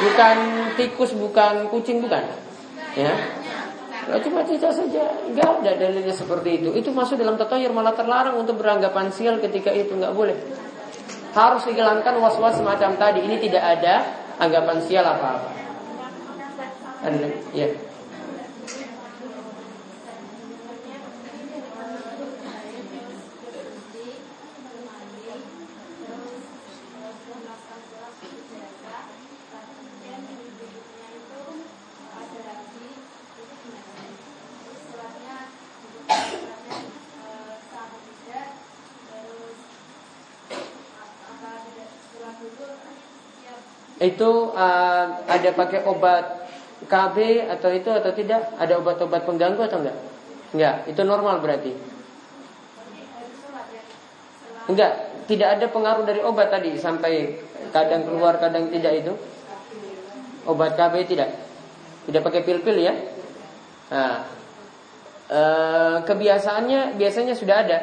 bukan 0.00 0.36
tikus, 0.74 1.12
bukan 1.14 1.68
kucing, 1.68 2.00
bukan. 2.00 2.24
Ya. 2.96 3.12
Kalau 4.00 4.18
cuma 4.26 4.42
cicak 4.42 4.72
saja, 4.74 5.06
enggak 5.28 5.62
ada 5.62 5.70
dalilnya 5.76 6.10
seperti 6.10 6.64
itu. 6.64 6.74
Itu 6.74 6.90
masuk 6.90 7.20
dalam 7.20 7.38
tatoyur 7.38 7.70
malah 7.70 7.94
terlarang 7.94 8.40
untuk 8.40 8.58
beranggapan 8.58 9.12
sial 9.12 9.38
ketika 9.38 9.70
itu 9.70 9.94
enggak 9.94 10.16
boleh. 10.16 10.34
Harus 11.30 11.62
dihilangkan 11.66 12.18
was-was 12.18 12.58
semacam 12.58 12.98
tadi. 12.98 13.22
Ini 13.22 13.36
tidak 13.38 13.62
ada 13.62 13.94
anggapan 14.40 14.78
sial 14.82 15.06
apa-apa. 15.06 15.50
Ya. 17.54 17.89
Itu 44.14 44.30
uh, 44.54 45.04
ada 45.26 45.50
pakai 45.54 45.86
obat 45.86 46.48
KB 46.88 47.16
atau 47.50 47.70
itu 47.70 47.90
atau 47.92 48.10
tidak? 48.16 48.56
Ada 48.56 48.80
obat-obat 48.80 49.28
pengganggu 49.28 49.62
atau 49.68 49.78
enggak? 49.84 49.96
Enggak, 50.56 50.76
itu 50.90 51.00
normal 51.04 51.38
berarti. 51.44 51.72
Enggak, 54.70 54.92
tidak 55.30 55.48
ada 55.58 55.66
pengaruh 55.70 56.04
dari 56.06 56.20
obat 56.22 56.50
tadi 56.50 56.74
sampai 56.74 57.38
kadang 57.70 58.06
keluar 58.06 58.38
kadang 58.42 58.70
tidak 58.70 58.92
itu. 59.06 59.12
Obat 60.48 60.74
KB 60.74 61.06
tidak. 61.06 61.30
Tidak 62.08 62.22
pakai 62.24 62.42
pil-pil 62.42 62.80
ya. 62.80 62.94
Nah, 63.92 64.24
e, 65.28 65.40
kebiasaannya 66.06 66.96
biasanya 66.96 67.34
sudah 67.36 67.56
ada 67.66 67.78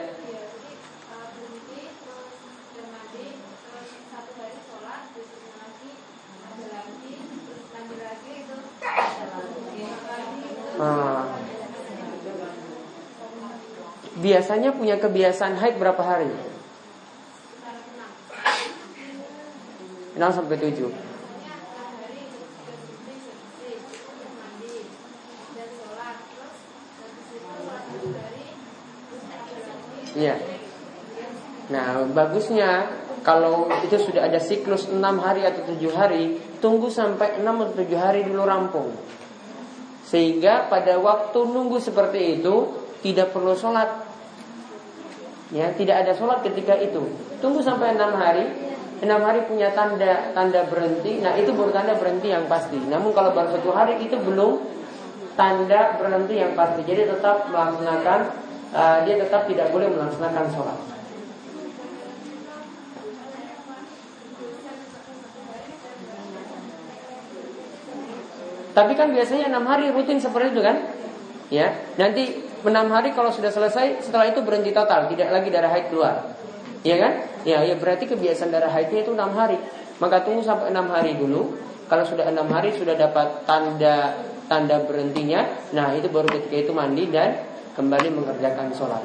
biasanya 14.27 14.75
punya 14.75 14.99
kebiasaan 14.99 15.55
haid 15.55 15.79
berapa 15.79 16.03
hari? 16.03 16.27
6 20.19 20.19
sampai 20.19 20.57
7. 20.59 20.91
Iya. 30.17 30.35
Nah, 31.69 32.09
bagusnya 32.09 32.89
kalau 33.21 33.69
itu 33.85 34.01
sudah 34.01 34.25
ada 34.25 34.41
siklus 34.41 34.89
6 34.89 34.97
hari 35.21 35.45
atau 35.45 35.61
7 35.61 35.93
hari, 35.93 36.41
tunggu 36.57 36.89
sampai 36.89 37.37
6 37.37 37.45
atau 37.45 37.75
7 37.77 37.93
hari 37.95 38.25
dulu 38.25 38.43
rampung. 38.43 38.89
Sehingga 40.07 40.71
pada 40.71 40.97
waktu 40.97 41.37
nunggu 41.37 41.77
seperti 41.77 42.41
itu 42.41 42.55
tidak 43.05 43.35
perlu 43.35 43.53
sholat. 43.53 44.06
Ya, 45.55 45.71
tidak 45.71 46.03
ada 46.03 46.11
sholat 46.11 46.43
ketika 46.43 46.75
itu. 46.75 47.07
Tunggu 47.39 47.63
sampai 47.63 47.95
6 47.95 48.03
hari, 48.19 48.45
enam 48.99 49.21
hari 49.21 49.45
punya 49.45 49.71
tanda 49.71 50.33
tanda 50.33 50.65
berhenti. 50.67 51.21
Nah 51.21 51.37
itu 51.37 51.53
baru 51.53 51.69
tanda 51.69 51.93
berhenti 51.95 52.33
yang 52.33 52.49
pasti. 52.49 52.81
Namun 52.81 53.13
kalau 53.13 53.31
baru 53.31 53.53
satu 53.53 53.69
hari 53.71 54.01
itu 54.01 54.17
belum 54.17 54.59
tanda 55.37 55.95
berhenti 56.01 56.41
yang 56.41 56.57
pasti. 56.57 56.81
Jadi 56.83 57.05
tetap 57.05 57.47
melaksanakan 57.53 58.19
uh, 58.73 58.97
dia 59.05 59.15
tetap 59.21 59.45
tidak 59.45 59.69
boleh 59.69 59.87
melaksanakan 59.93 60.45
sholat. 60.49 60.77
Tapi 68.77 68.93
kan 68.93 69.09
biasanya 69.09 69.49
enam 69.49 69.65
hari 69.65 69.89
rutin 69.89 70.21
seperti 70.21 70.53
itu 70.53 70.61
kan? 70.61 70.77
Ya, 71.49 71.73
nanti 71.97 72.45
enam 72.65 72.87
hari 72.89 73.13
kalau 73.13 73.29
sudah 73.29 73.53
selesai, 73.53 74.01
setelah 74.01 74.31
itu 74.31 74.41
berhenti 74.41 74.73
total, 74.73 75.05
tidak 75.11 75.29
lagi 75.29 75.49
darah 75.53 75.69
haid 75.69 75.93
keluar. 75.93 76.37
Iya 76.81 76.95
kan? 76.97 77.13
Ya, 77.43 77.61
ya 77.67 77.75
berarti 77.75 78.07
kebiasaan 78.07 78.49
darah 78.49 78.71
haidnya 78.71 79.03
itu 79.03 79.11
enam 79.13 79.33
hari. 79.35 79.59
Maka 79.97 80.21
tunggu 80.23 80.45
sampai 80.45 80.71
enam 80.71 80.87
hari 80.89 81.17
dulu. 81.17 81.57
Kalau 81.87 82.03
sudah 82.03 82.27
enam 82.27 82.47
hari 82.51 82.75
sudah 82.75 82.99
dapat 82.99 83.47
tanda 83.47 84.13
tanda 84.47 84.79
berhentinya, 84.87 85.43
nah 85.75 85.91
itu 85.91 86.07
baru 86.07 86.27
ketika 86.31 86.67
itu 86.67 86.71
mandi 86.71 87.07
dan 87.11 87.35
kembali 87.75 88.11
mengerjakan 88.11 88.71
sholat. 88.71 89.03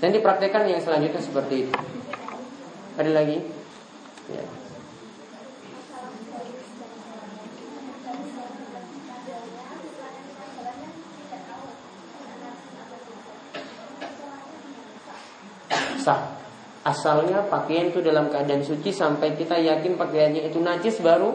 Dan 0.00 0.12
dipraktekkan 0.12 0.68
yang 0.68 0.80
selanjutnya 0.80 1.20
seperti 1.20 1.68
itu. 1.68 1.72
Ada 2.96 3.10
lagi? 3.12 3.38
Ya. 4.32 4.44
Sah. 16.04 16.20
Asalnya 16.94 17.42
pakaian 17.50 17.90
itu 17.90 17.98
dalam 17.98 18.30
keadaan 18.30 18.62
suci 18.62 18.94
sampai 18.94 19.34
kita 19.34 19.58
yakin 19.58 19.98
pakaiannya 19.98 20.46
itu 20.46 20.62
najis 20.62 21.02
baru 21.02 21.34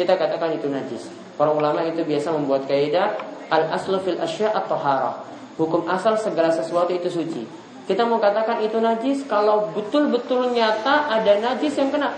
kita 0.00 0.16
katakan 0.16 0.56
itu 0.56 0.72
najis. 0.72 1.12
Para 1.36 1.52
ulama 1.52 1.84
itu 1.84 2.00
biasa 2.00 2.32
membuat 2.32 2.64
kaidah 2.64 3.20
al 3.52 3.68
aslu 3.76 4.00
fil 4.00 4.16
asya 4.16 4.48
atau 4.56 4.80
hara. 4.80 5.20
Hukum 5.60 5.84
asal 5.86 6.16
segala 6.16 6.48
sesuatu 6.50 6.90
itu 6.96 7.12
suci. 7.12 7.44
Kita 7.84 8.08
mau 8.08 8.16
katakan 8.16 8.64
itu 8.64 8.80
najis 8.80 9.28
kalau 9.28 9.68
betul-betul 9.76 10.56
nyata 10.56 11.12
ada 11.12 11.36
najis 11.36 11.76
yang 11.76 11.92
kena. 11.92 12.16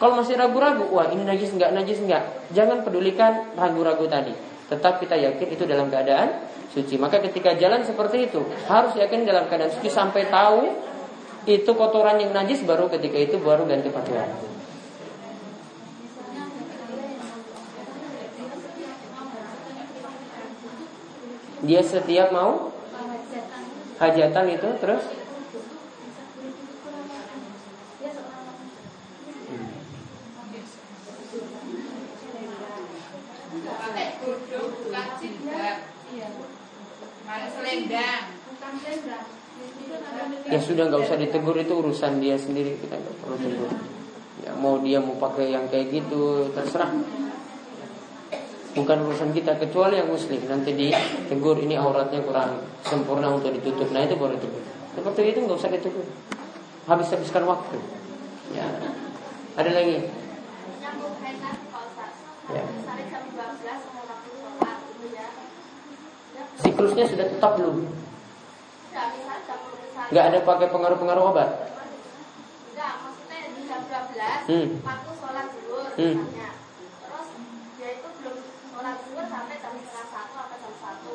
Kalau 0.00 0.18
masih 0.18 0.34
ragu-ragu, 0.34 0.88
wah 0.90 1.06
ini 1.12 1.22
najis 1.22 1.52
enggak, 1.54 1.70
najis 1.76 2.00
enggak. 2.02 2.26
Jangan 2.56 2.82
pedulikan 2.82 3.54
ragu-ragu 3.54 4.08
tadi. 4.08 4.34
Tetap 4.66 4.98
kita 4.98 5.14
yakin 5.14 5.46
itu 5.52 5.62
dalam 5.68 5.92
keadaan 5.92 6.42
suci. 6.72 6.96
Maka 6.98 7.22
ketika 7.22 7.54
jalan 7.54 7.84
seperti 7.86 8.26
itu, 8.26 8.42
harus 8.66 8.96
yakin 8.98 9.28
dalam 9.28 9.46
keadaan 9.46 9.70
suci 9.70 9.92
sampai 9.92 10.26
tahu 10.26 10.91
itu 11.42 11.70
kotoran 11.74 12.22
yang 12.22 12.30
najis 12.30 12.62
baru 12.62 12.86
ketika 12.86 13.18
itu 13.18 13.36
baru 13.42 13.66
ganti 13.66 13.90
pakaian. 13.90 14.30
Dia 21.62 21.82
setiap 21.82 22.34
mau 22.34 22.74
hajatan 24.02 24.46
itu 24.50 24.68
terus 24.82 25.02
ya 40.48 40.58
sudah 40.60 40.90
nggak 40.90 41.02
usah 41.06 41.16
ditegur 41.16 41.56
itu 41.56 41.72
urusan 41.72 42.20
dia 42.20 42.36
sendiri 42.36 42.76
kita 42.80 42.98
nggak 42.98 43.16
perlu 43.22 43.36
tegur. 43.40 43.70
Ya 44.42 44.52
mau 44.58 44.76
dia 44.82 44.98
mau 44.98 45.16
pakai 45.16 45.54
yang 45.54 45.64
kayak 45.70 45.92
gitu 45.92 46.50
terserah. 46.52 46.90
Bukan 48.72 48.98
urusan 49.04 49.36
kita 49.36 49.60
kecuali 49.60 50.00
yang 50.00 50.08
muslim. 50.08 50.40
Nanti 50.48 50.72
ditegur 50.72 51.60
ini 51.60 51.76
auratnya 51.76 52.24
kurang 52.24 52.64
sempurna 52.84 53.28
untuk 53.32 53.52
ditutup. 53.52 53.92
Nah 53.92 54.04
itu 54.04 54.16
boleh 54.16 54.36
ditegur 54.36 54.72
seperti 54.92 55.32
itu 55.32 55.38
nggak 55.48 55.56
usah 55.56 55.72
ditegur 55.72 56.06
habis 56.84 57.08
habiskan 57.08 57.44
waktu. 57.48 57.78
Ya. 58.52 58.68
Ada 59.56 59.70
lagi? 59.72 59.96
Ya. 62.52 62.64
siklusnya 66.62 67.04
sudah 67.08 67.26
tetap 67.26 67.58
belum 67.58 67.88
Nggak 70.12 70.28
ada 70.28 70.38
pakai 70.44 70.68
pengaruh-pengaruh 70.68 71.24
obat? 71.32 71.48
Enggak, 72.68 72.94
maksudnya 73.00 73.38
di 73.48 73.62
jam 73.64 73.80
12 73.88 74.52
hmm. 74.52 74.66
Aku 74.84 75.10
sholat 75.16 75.46
zuhur 75.56 75.88
hmm. 75.96 76.14
misalnya 76.20 76.50
Terus 77.00 77.28
dia 77.80 77.88
itu 77.96 78.08
belum 78.20 78.36
sholat 78.44 78.96
zuhur 79.08 79.24
sampai 79.24 79.56
jam 79.56 79.72
setengah 79.72 80.06
satu 80.12 80.36
atau 80.36 80.56
jam 80.60 80.74
satu 80.76 81.14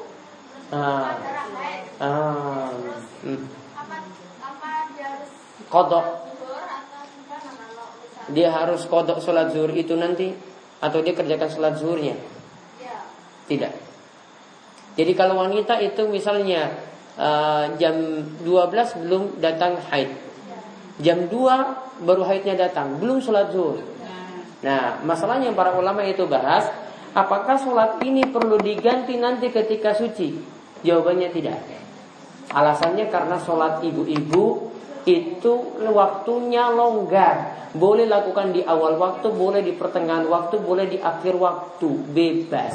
Terus 0.50 0.66
ah. 0.74 1.14
darah 1.22 1.48
haid 1.62 1.84
ah. 2.02 2.70
Terus 2.74 3.06
hmm. 3.22 3.42
apa, 3.78 3.96
apa 4.42 4.70
dia 4.98 5.06
harus 5.14 5.32
Kodok 5.70 6.06
Dia 8.34 8.50
harus 8.50 8.82
kodok 8.90 9.20
sholat 9.22 9.54
zuhur 9.54 9.78
itu 9.78 9.94
nanti 9.94 10.34
Atau 10.82 11.06
dia 11.06 11.14
kerjakan 11.14 11.50
sholat 11.54 11.78
zuhurnya? 11.78 12.18
Ya 12.82 13.06
Tidak 13.46 13.74
Jadi 14.98 15.12
kalau 15.14 15.38
wanita 15.38 15.78
itu 15.86 16.10
misalnya 16.10 16.87
uh, 17.18 17.66
jam 17.82 18.24
12 18.46 19.04
belum 19.04 19.42
datang 19.42 19.82
haid. 19.90 20.14
Jam 21.02 21.30
2 21.30 22.06
baru 22.06 22.24
haidnya 22.26 22.58
datang, 22.58 22.98
belum 22.98 23.22
sholat 23.22 23.54
zuhur. 23.54 23.82
Nah, 24.66 25.02
masalahnya 25.06 25.54
para 25.54 25.78
ulama 25.78 26.02
itu 26.02 26.26
bahas, 26.26 26.66
apakah 27.14 27.62
sholat 27.62 28.02
ini 28.02 28.26
perlu 28.26 28.58
diganti 28.58 29.18
nanti 29.22 29.54
ketika 29.54 29.94
suci? 29.94 30.34
Jawabannya 30.82 31.30
tidak. 31.30 31.62
Alasannya 32.50 33.06
karena 33.14 33.38
sholat 33.38 33.86
ibu-ibu 33.86 34.74
itu 35.06 35.54
waktunya 35.94 36.74
longgar. 36.74 37.70
Boleh 37.78 38.10
lakukan 38.10 38.58
di 38.58 38.66
awal 38.66 38.98
waktu, 38.98 39.30
boleh 39.30 39.62
di 39.62 39.78
pertengahan 39.78 40.26
waktu, 40.26 40.58
boleh 40.58 40.90
di 40.90 40.98
akhir 40.98 41.38
waktu, 41.38 41.90
bebas. 42.10 42.74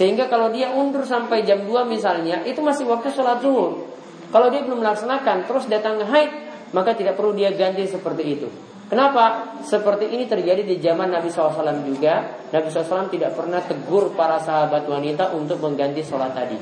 Sehingga 0.00 0.32
kalau 0.32 0.48
dia 0.48 0.72
undur 0.72 1.04
sampai 1.04 1.44
jam 1.44 1.68
2 1.68 1.84
misalnya, 1.84 2.40
itu 2.48 2.64
masih 2.64 2.88
waktu 2.88 3.12
sholat 3.12 3.44
zuhur. 3.44 3.84
Kalau 4.32 4.48
dia 4.48 4.64
belum 4.64 4.80
melaksanakan, 4.80 5.44
terus 5.44 5.68
datang 5.68 6.00
haid, 6.00 6.32
maka 6.72 6.96
tidak 6.96 7.20
perlu 7.20 7.36
dia 7.36 7.52
ganti 7.52 7.84
seperti 7.84 8.24
itu. 8.24 8.48
Kenapa? 8.88 9.52
Seperti 9.60 10.08
ini 10.08 10.24
terjadi 10.24 10.64
di 10.64 10.80
zaman 10.80 11.12
Nabi 11.12 11.28
SAW 11.28 11.84
juga. 11.84 12.32
Nabi 12.48 12.72
SAW 12.72 13.12
tidak 13.12 13.36
pernah 13.36 13.60
tegur 13.60 14.16
para 14.16 14.40
sahabat 14.40 14.88
wanita 14.88 15.36
untuk 15.36 15.60
mengganti 15.60 16.00
sholat 16.00 16.32
tadi. 16.32 16.56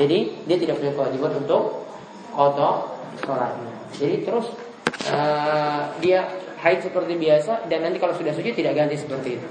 Jadi 0.00 0.48
dia 0.48 0.56
tidak 0.56 0.80
punya 0.80 0.96
kewajiban 0.96 1.44
untuk 1.44 1.84
kotor 2.32 2.88
sholatnya. 3.20 3.72
Jadi 4.00 4.16
terus 4.24 4.48
uh, 5.12 5.92
dia 6.00 6.24
haid 6.64 6.82
seperti 6.82 7.20
biasa 7.20 7.68
dan 7.68 7.84
nanti 7.84 8.00
kalau 8.00 8.16
sudah 8.16 8.32
suci 8.32 8.56
tidak 8.56 8.72
ganti 8.72 8.96
seperti 8.96 9.36
itu. 9.36 9.46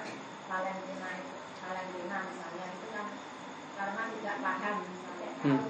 Valentina 0.48 1.08
itu 1.20 1.34
Valentina 1.60 2.18
karena 2.32 2.66
tidak 2.80 3.08
paham. 3.74 4.13
Hmm. 5.44 5.60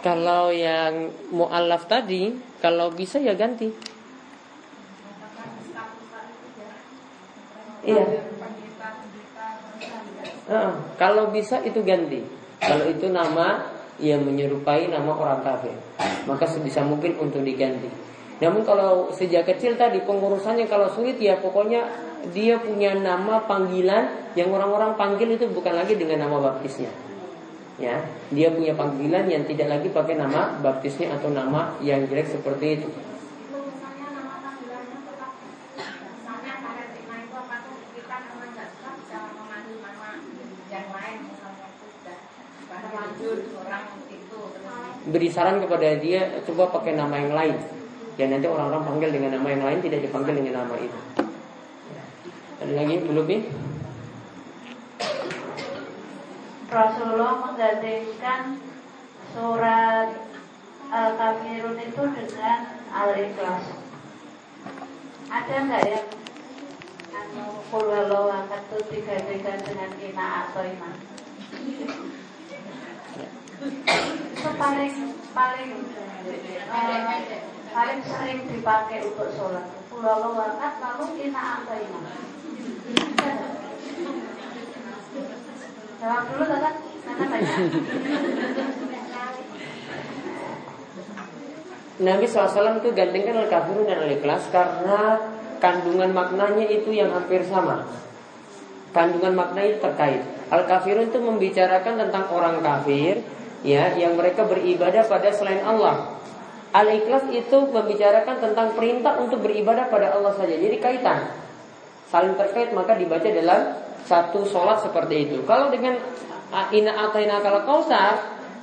Kalau 0.00 0.48
yang 0.48 1.12
mu'alaf 1.28 1.84
tadi, 1.84 2.32
kalau 2.62 2.88
bisa 2.94 3.20
ya 3.20 3.36
ganti. 3.36 3.68
Iya. 7.84 8.04
Uh, 10.50 10.72
kalau 10.96 11.28
bisa 11.34 11.60
itu 11.62 11.84
ganti. 11.84 12.24
Kalau 12.60 12.84
itu 12.88 13.08
nama 13.08 13.72
yang 14.00 14.24
menyerupai 14.24 14.88
nama 14.88 15.12
orang 15.12 15.40
kafir, 15.44 15.76
maka 16.24 16.48
sebisa 16.48 16.80
mungkin 16.84 17.16
untuk 17.20 17.44
diganti. 17.44 18.09
Namun 18.40 18.64
kalau 18.64 19.12
sejak 19.12 19.44
kecil 19.44 19.76
tadi 19.76 20.00
pengurusannya 20.00 20.64
kalau 20.64 20.88
sulit 20.88 21.20
ya 21.20 21.36
pokoknya 21.36 21.84
dia 22.32 22.56
punya 22.56 22.96
nama 22.96 23.44
panggilan 23.44 24.32
yang 24.32 24.48
orang-orang 24.48 24.96
panggil 24.96 25.36
itu 25.36 25.44
bukan 25.52 25.76
lagi 25.76 26.00
dengan 26.00 26.24
nama 26.24 26.40
baptisnya. 26.40 26.88
Ya 27.76 28.00
dia 28.32 28.48
punya 28.48 28.72
panggilan 28.72 29.28
yang 29.28 29.44
tidak 29.44 29.68
lagi 29.68 29.92
pakai 29.92 30.16
nama 30.16 30.56
baptisnya 30.64 31.20
atau 31.20 31.28
nama 31.28 31.76
yang 31.84 32.08
jelek 32.08 32.32
seperti 32.32 32.80
itu. 32.80 32.88
Beri 45.00 45.28
saran 45.32 45.58
kepada 45.60 45.96
dia 46.00 46.40
coba 46.46 46.70
pakai 46.70 46.94
nama 46.96 47.16
yang 47.18 47.34
lain 47.34 47.79
dan 48.18 48.26
nanti 48.34 48.46
orang-orang 48.50 48.82
panggil 48.86 49.10
dengan 49.14 49.30
nama 49.38 49.48
yang 49.50 49.62
lain 49.66 49.80
tidak 49.84 50.00
dipanggil 50.06 50.34
dengan 50.34 50.54
nama 50.64 50.74
itu. 50.80 50.98
Ada 52.60 52.72
lagi? 52.76 52.94
Belum 53.04 53.26
nih? 53.26 53.42
Rasulullah 56.70 57.34
menggantikan 57.42 58.62
surat 59.34 60.08
Al-Kafirun 60.90 61.78
itu 61.82 62.02
dengan 62.02 62.58
Al-Ikhlas. 62.90 63.64
Ada 65.30 65.54
nggak 65.66 65.84
yang 65.86 66.08
anu 67.14 67.62
kulwalau 67.70 68.26
akan 68.26 68.62
itu 68.66 68.78
digantikan 68.90 69.58
dengan 69.62 69.90
ina 70.02 70.26
atau 70.50 70.62
iman? 70.66 70.94
Itu 74.34 74.50
paling 74.58 74.94
paling 75.30 75.70
uh, 76.70 77.59
paling 77.70 78.00
sering 78.02 78.40
dipakai 78.50 78.98
untuk 79.06 79.30
sholat. 79.34 79.66
Kulwalau 79.90 80.34
akan 80.38 80.72
lalu 80.78 81.30
atau 81.30 81.76
iman. 81.78 82.04
Jawab 86.00 86.22
dulu 86.32 86.44
Tata, 86.48 86.70
Tata 86.80 87.24
banyak. 87.28 87.56
Nabi 92.00 92.24
SAW 92.24 92.80
itu 92.80 92.90
gantengkan 92.96 93.36
al-kafirun 93.44 93.84
dan 93.84 94.00
al-ikhlas 94.08 94.48
karena 94.48 95.20
kandungan 95.60 96.16
maknanya 96.16 96.64
itu 96.64 96.96
yang 96.96 97.12
hampir 97.12 97.44
sama. 97.44 97.84
Kandungan 98.96 99.36
makna 99.36 99.68
itu 99.68 99.78
terkait. 99.84 100.24
Al-kafirun 100.48 101.12
itu 101.12 101.20
membicarakan 101.20 102.08
tentang 102.08 102.32
orang 102.32 102.64
kafir 102.64 103.20
ya 103.60 103.92
yang 104.00 104.16
mereka 104.16 104.48
beribadah 104.48 105.04
pada 105.04 105.28
selain 105.28 105.60
Allah. 105.60 106.16
Al-ikhlas 106.70 107.26
itu 107.34 107.58
membicarakan 107.66 108.38
tentang 108.38 108.78
perintah 108.78 109.18
untuk 109.18 109.42
beribadah 109.42 109.90
pada 109.90 110.14
Allah 110.14 110.30
saja. 110.38 110.54
Jadi 110.54 110.78
kaitan. 110.78 111.26
Saling 112.06 112.38
terkait 112.38 112.70
maka 112.70 112.94
dibaca 112.94 113.26
dalam 113.26 113.74
satu 114.06 114.46
sholat 114.46 114.82
seperti 114.82 115.30
itu. 115.30 115.36
Kalau 115.46 115.70
dengan 115.70 115.98
ina 116.70 116.92
ataina 116.94 117.42
kalau 117.42 117.66
kausar, 117.66 118.18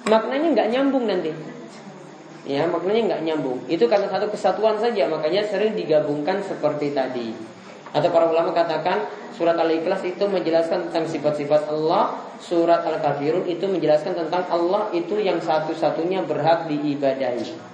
maknanya 0.07 0.47
nggak 0.55 0.67
nyambung 0.71 1.07
nanti. 1.07 1.31
Ya, 2.47 2.63
maknanya 2.63 3.15
nggak 3.15 3.21
nyambung. 3.27 3.59
Itu 3.67 3.91
karena 3.91 4.07
satu 4.07 4.31
kesatuan 4.31 4.79
saja, 4.79 5.11
makanya 5.11 5.43
sering 5.43 5.75
digabungkan 5.75 6.39
seperti 6.47 6.95
tadi. 6.95 7.35
Atau 7.91 8.07
para 8.11 8.31
ulama 8.31 8.55
katakan 8.55 9.03
surat 9.35 9.59
Al-Ikhlas 9.59 10.03
itu 10.07 10.23
menjelaskan 10.31 10.87
tentang 10.91 11.11
sifat-sifat 11.11 11.67
Allah, 11.67 12.15
surat 12.39 12.87
Al-Kafirun 12.87 13.47
itu 13.51 13.67
menjelaskan 13.67 14.15
tentang 14.15 14.47
Allah 14.47 14.87
itu 14.95 15.19
yang 15.19 15.43
satu-satunya 15.43 16.23
berhak 16.23 16.71
diibadahi. 16.71 17.66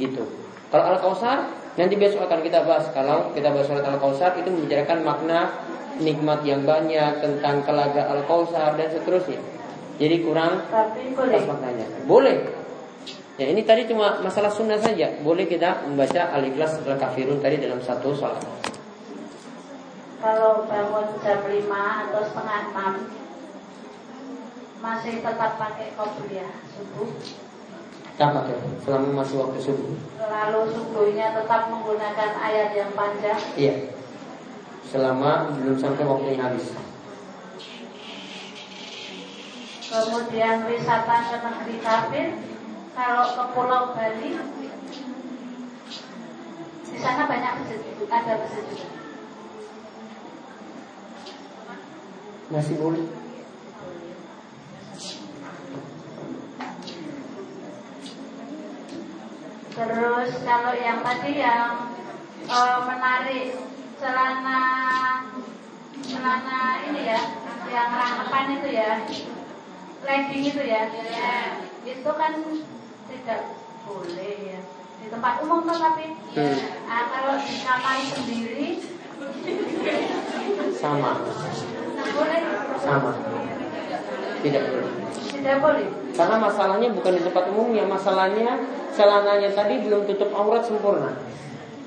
Gitu. 0.00 0.24
Kalau 0.72 0.84
Al-Kausar 0.96 1.52
nanti 1.76 1.94
besok 1.96 2.24
akan 2.24 2.40
kita 2.40 2.64
bahas. 2.64 2.88
Kalau 2.96 3.32
kita 3.36 3.52
bahas 3.52 3.66
surat 3.68 3.84
Al-Kausar 3.84 4.36
itu 4.40 4.48
membicarakan 4.48 5.04
makna 5.04 5.52
nikmat 6.00 6.40
yang 6.46 6.64
banyak 6.64 7.20
tentang 7.20 7.60
telaga 7.66 8.08
al 8.08 8.24
kausar 8.24 8.78
dan 8.80 8.88
seterusnya. 8.88 9.40
Jadi 10.00 10.24
kurang 10.24 10.64
Tapi 10.72 11.12
boleh. 11.12 11.36
pas 11.36 11.44
maknanya. 11.52 11.86
Boleh. 12.08 12.36
Ya 13.36 13.48
ini 13.48 13.64
tadi 13.64 13.84
cuma 13.88 14.20
masalah 14.24 14.48
sunnah 14.48 14.80
saja. 14.80 15.12
Boleh 15.20 15.44
kita 15.44 15.84
membaca 15.84 16.32
al-ikhlas 16.32 16.80
al 16.84 16.96
kafirun 16.96 17.44
tadi 17.44 17.60
dalam 17.60 17.80
satu 17.84 18.16
sholat. 18.16 18.40
Kalau 20.22 20.62
bangun 20.70 21.18
jam 21.18 21.42
5 21.42 21.66
atau 22.06 22.22
setengah 22.22 22.60
6 22.70 23.20
masih 24.78 25.18
tetap 25.18 25.58
pakai 25.58 25.90
kopiah 25.98 26.50
subuh. 26.78 27.10
Apa 28.20 28.38
tuh? 28.48 28.60
Selama 28.84 29.24
masih 29.24 29.36
waktu 29.40 29.58
subuh. 29.60 29.96
Lalu 30.20 30.60
subuhnya 30.74 31.32
tetap 31.36 31.68
menggunakan 31.72 32.30
ayat 32.36 32.70
yang 32.76 32.90
panjang. 32.92 33.40
Iya 33.56 33.92
selama 34.92 35.48
belum 35.56 35.80
sampai 35.80 36.04
waktunya 36.04 36.36
habis. 36.36 36.68
Kemudian 39.88 40.68
wisata 40.68 41.16
ke 41.32 41.36
negeri 41.40 41.76
kafir, 41.80 42.28
kalau 42.92 43.24
ke 43.32 43.44
Pulau 43.56 43.96
Bali, 43.96 44.36
di 46.92 46.98
sana 47.00 47.24
banyak 47.24 47.52
masjid, 47.56 47.80
ada 48.12 48.32
masjid 48.36 48.64
juga. 48.68 48.88
Masih 52.52 52.76
boleh. 52.76 53.04
Terus 59.72 60.30
kalau 60.44 60.72
yang 60.76 61.00
tadi 61.00 61.40
yang 61.40 61.88
uh, 62.44 62.78
menarik 62.84 63.56
celana 63.96 64.60
celana 66.04 66.60
ini 66.90 67.02
ya 67.08 67.20
yang 67.72 67.88
rangkapan 67.88 68.60
itu 68.60 68.68
ya 68.74 69.00
legging 70.02 70.44
itu 70.50 70.62
ya, 70.66 70.82
ya 70.92 71.56
itu 71.88 72.10
kan 72.10 72.32
tidak 73.08 73.40
boleh 73.88 74.58
ya 74.58 74.60
di 75.00 75.06
tempat 75.08 75.34
umum 75.40 75.64
tuh 75.64 75.78
tapi 75.80 76.14
hmm. 76.36 76.58
nah, 76.84 77.04
kalau 77.08 77.34
di 77.40 77.54
kamar 77.64 77.96
sendiri 78.12 78.68
sama. 80.76 81.22
Boleh. 82.12 82.40
Sama 82.82 83.10
tidak 84.42 84.62
boleh 84.68 84.92
tidak 85.32 85.56
boleh 85.62 85.86
karena 86.12 86.36
masalahnya 86.36 86.88
bukan 86.92 87.12
di 87.16 87.22
tempat 87.24 87.44
umum 87.54 87.68
ya 87.72 87.84
masalahnya 87.88 88.60
celananya 88.92 89.50
tadi 89.56 89.74
belum 89.80 90.04
tutup 90.04 90.30
aurat 90.36 90.62
sempurna 90.66 91.16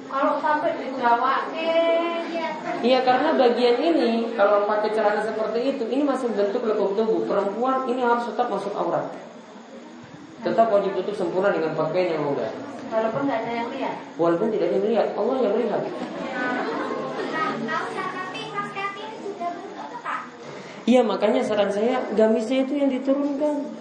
kalau 0.10 0.39
sampai 0.39 0.72
di 0.80 0.88
Jawa 0.95 1.51
Iya 2.86 3.01
karena 3.01 3.34
bagian 3.34 3.82
ini 3.82 4.38
kalau 4.38 4.70
pakai 4.70 4.93
celana 4.93 5.26
seperti 5.26 5.74
itu 5.74 5.84
ini 5.89 6.06
masih 6.06 6.30
bentuk 6.30 6.62
lekuk 6.70 6.93
tubuh 6.93 7.26
perempuan 7.26 7.89
ini 7.89 8.06
harus 8.06 8.30
tetap 8.30 8.45
masuk 8.45 8.70
aurat. 8.78 9.10
Tetap 10.45 10.70
wajib 10.70 10.93
tutup 10.93 11.18
sempurna 11.18 11.49
dengan 11.49 11.74
pakaian 11.74 12.14
yang 12.14 12.24
mudah. 12.30 12.53
Walaupun 12.93 13.26
tidak 13.26 13.41
ada 13.41 13.51
yang 13.58 13.70
lihat. 13.74 13.95
Walaupun 14.22 14.47
tidak 14.53 14.68
ada 14.70 14.76
yang 14.78 14.86
lihat, 14.86 15.08
Allah 15.18 15.38
yang 15.41 15.56
lihat. 15.58 15.82
Iya 20.86 21.02
makanya 21.02 21.42
saran 21.42 21.74
saya 21.74 21.98
gamisnya 22.14 22.62
itu 22.62 22.74
yang 22.78 22.94
diturunkan. 22.94 23.74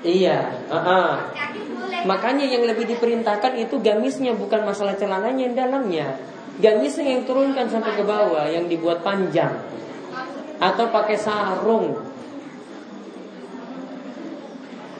Iya, 0.00 0.64
uh 0.72 0.76
-uh. 0.80 1.12
makanya 2.08 2.48
yang 2.48 2.64
lebih 2.64 2.88
diperintahkan 2.88 3.52
itu 3.60 3.76
gamisnya 3.84 4.32
bukan 4.32 4.64
masalah 4.64 4.96
celananya 4.96 5.44
yang 5.44 5.56
dalamnya. 5.56 6.16
Gamisnya 6.60 7.20
yang 7.20 7.22
turunkan 7.28 7.68
sampai 7.68 8.00
ke 8.00 8.04
bawah, 8.04 8.48
yang 8.48 8.64
dibuat 8.64 9.04
panjang 9.04 9.52
atau 10.60 10.92
pakai 10.92 11.16
sarung. 11.16 11.96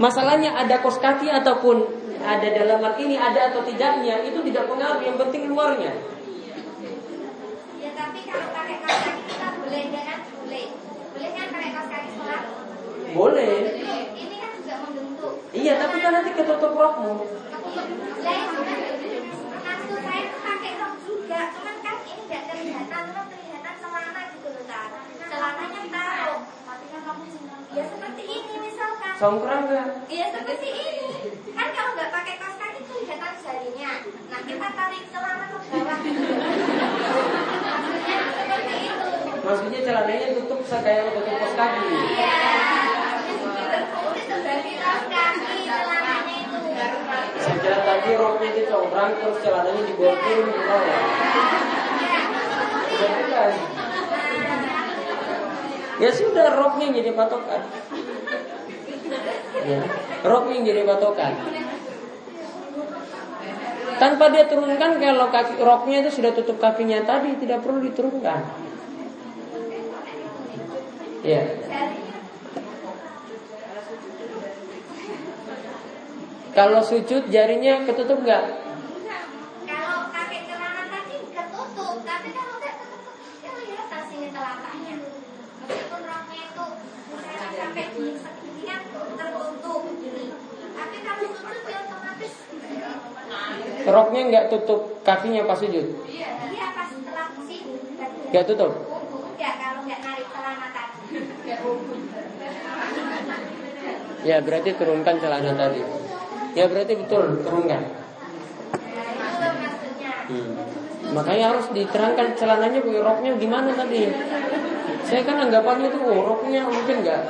Masalahnya 0.00 0.56
ada 0.56 0.80
kos 0.80 0.96
kaki 0.96 1.28
ataupun 1.28 1.99
ada 2.20 2.48
dalaman 2.52 2.94
ini 3.00 3.16
ada 3.16 3.48
atau 3.48 3.64
tidaknya 3.64 4.20
itu 4.28 4.38
tidak 4.52 4.68
pengaruh 4.68 5.00
yang 5.00 5.16
penting 5.16 5.48
luarnya. 5.48 5.92
Ya 7.80 7.90
tapi 7.96 8.20
kalau 8.28 8.48
pakai 8.52 8.76
kaos 8.84 9.00
kaki 9.00 9.22
kita 9.24 9.48
boleh 9.56 9.82
ya 9.88 10.16
boleh. 10.20 10.66
Boleh 11.16 11.30
kan 11.32 11.46
pakai 11.48 11.70
kaos 11.72 11.88
kaki 11.88 12.08
sholat 12.12 12.42
boleh. 13.10 13.56
Ini 14.14 14.36
kan 14.36 14.50
juga 14.60 14.74
membentuk. 14.84 15.34
Iya 15.50 15.72
tapi 15.80 15.96
kan 16.04 16.12
nanti 16.12 16.30
ketutup 16.36 16.72
rokmu. 16.76 17.14
Kan 17.24 17.60
maksud 19.80 20.00
saya 20.04 20.22
pakai 20.44 20.72
rok 20.76 20.94
juga. 21.08 21.40
Cuman 21.56 21.76
kan 21.80 21.96
ini 22.04 22.22
tidak 22.28 22.42
kelihatan 22.52 23.02
rok 23.16 23.26
kelihatan 23.32 23.74
celana 23.80 24.22
gitu 24.36 24.48
loh 24.52 24.64
kan 24.68 24.88
celananya 25.24 25.82
taruh. 25.88 26.59
Congkrang 29.20 29.68
nggak? 29.68 30.08
Iya 30.08 30.26
seperti 30.32 30.68
ini. 30.72 31.12
Kan 31.52 31.68
kalau 31.76 31.92
nggak 31.92 32.08
pakai 32.08 32.40
kaos 32.40 32.56
kaki 32.56 32.80
kelihatan 32.88 33.36
jarinya. 33.44 33.92
Nah 34.32 34.40
kita 34.48 34.68
tarik 34.72 35.04
celana 35.12 35.44
ke 35.52 35.58
bawah. 35.60 35.98
Maksudnya 37.68 38.18
seperti 38.32 38.74
itu. 38.80 39.08
Maksudnya 39.44 39.80
celananya 39.84 40.26
tutup 40.40 40.60
kayak 40.64 41.12
tutup 41.12 41.36
kaos 41.36 41.52
kaki. 41.52 41.84
Iya. 42.16 42.40
Saya 47.40 47.56
kira 47.60 47.78
tadi 47.84 48.10
roknya 48.16 48.48
itu 48.56 48.62
congkrang 48.72 49.20
terus 49.20 49.38
celananya 49.44 49.82
dibordir 49.84 50.38
di 50.48 50.52
bawah. 50.64 51.00
Iya. 52.00 52.20
Ya 52.88 53.08
bukan. 53.20 53.79
Ya 56.00 56.10
sudah 56.10 56.46
roknya 56.56 56.86
jadi 56.96 57.12
patokan. 57.12 57.60
Ya, 59.68 59.80
roknya 60.24 60.58
jadi 60.64 60.82
patokan. 60.88 61.32
Tanpa 64.00 64.32
dia 64.32 64.48
turunkan 64.48 64.96
kalau 64.96 65.28
kaki 65.28 65.60
roknya 65.60 66.00
itu 66.00 66.08
sudah 66.08 66.32
tutup 66.32 66.56
kakinya 66.56 67.04
tadi 67.04 67.36
tidak 67.36 67.60
perlu 67.60 67.84
diturunkan. 67.84 68.40
Ya. 71.20 71.44
Kalau 76.56 76.80
sujud 76.80 77.28
jarinya 77.28 77.84
ketutup 77.84 78.24
nggak? 78.24 78.44
Kalau 79.68 80.08
pakai 80.08 80.48
celana 80.48 80.82
tadi 80.88 81.16
ketutup, 81.28 81.96
tapi 82.08 82.28
kalau 82.32 82.54
nggak 82.56 82.74
ketutup, 82.80 83.16
ya 83.44 83.50
kelihatan 83.52 84.02
sini 84.08 84.28
telapaknya. 84.32 84.96
Meskipun 85.60 86.00
roknya 86.08 86.40
itu 86.48 86.66
misalnya 87.12 87.52
sampai 87.52 87.84
di 87.92 88.04
seginian 88.16 88.80
tertutup 88.90 89.82
gini. 90.00 90.26
Tapi 90.72 90.96
kalau 91.04 91.28
sujud 91.36 91.64
ya 91.68 91.78
otomatis 91.84 92.32
Roknya 93.86 94.20
nggak 94.28 94.44
tutup 94.52 95.00
kakinya 95.00 95.48
pas 95.48 95.56
sujud? 95.56 95.86
Iya 96.04 96.66
pas 96.76 96.88
setelah 96.92 97.28
sini. 97.48 97.74
Nggak 98.28 98.44
tutup? 98.52 98.72
Ya 99.40 99.50
kalau 99.56 99.80
nggak 99.88 100.00
narik 100.04 100.26
celana 100.28 100.68
tadi. 100.74 101.16
Ya 104.20 104.36
berarti 104.44 104.70
turunkan 104.76 105.16
celana 105.16 105.52
tadi. 105.56 105.82
Ya 106.52 106.64
berarti 106.68 106.92
betul 106.98 107.40
turunkan. 107.40 107.82
Nah, 107.88 109.06
itu 109.16 109.48
maksudnya. 109.64 110.12
Hmm. 110.28 110.52
Makanya 111.16 111.44
harus 111.56 111.66
diterangkan 111.72 112.36
celananya 112.36 112.78
pakai 112.84 113.02
roknya 113.02 113.30
gimana 113.40 113.70
tadi. 113.72 114.12
Saya 115.08 115.22
kan 115.24 115.40
anggapannya 115.48 115.88
tuh 115.88 116.02
oh, 116.04 116.20
roknya 116.36 116.68
mungkin 116.68 117.00
nggak 117.00 117.20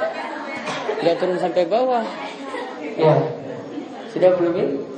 nggak 1.01 1.17
turun 1.17 1.39
sampai 1.39 1.65
bawah. 1.71 2.03
Ya 2.99 3.15
sudah 4.11 4.35
belum 4.35 4.55
ini? 4.59 4.90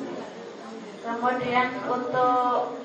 Kemudian 1.12 1.68
untuk 1.84 2.80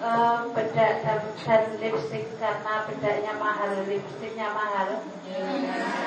eh, 0.00 0.38
bedak 0.56 0.92
dan, 1.04 1.20
dan 1.44 1.62
lipstick 1.76 2.24
karena 2.40 2.88
bedaknya 2.88 3.32
mahal, 3.36 3.68
lipstiknya 3.84 4.48
mahal. 4.56 5.04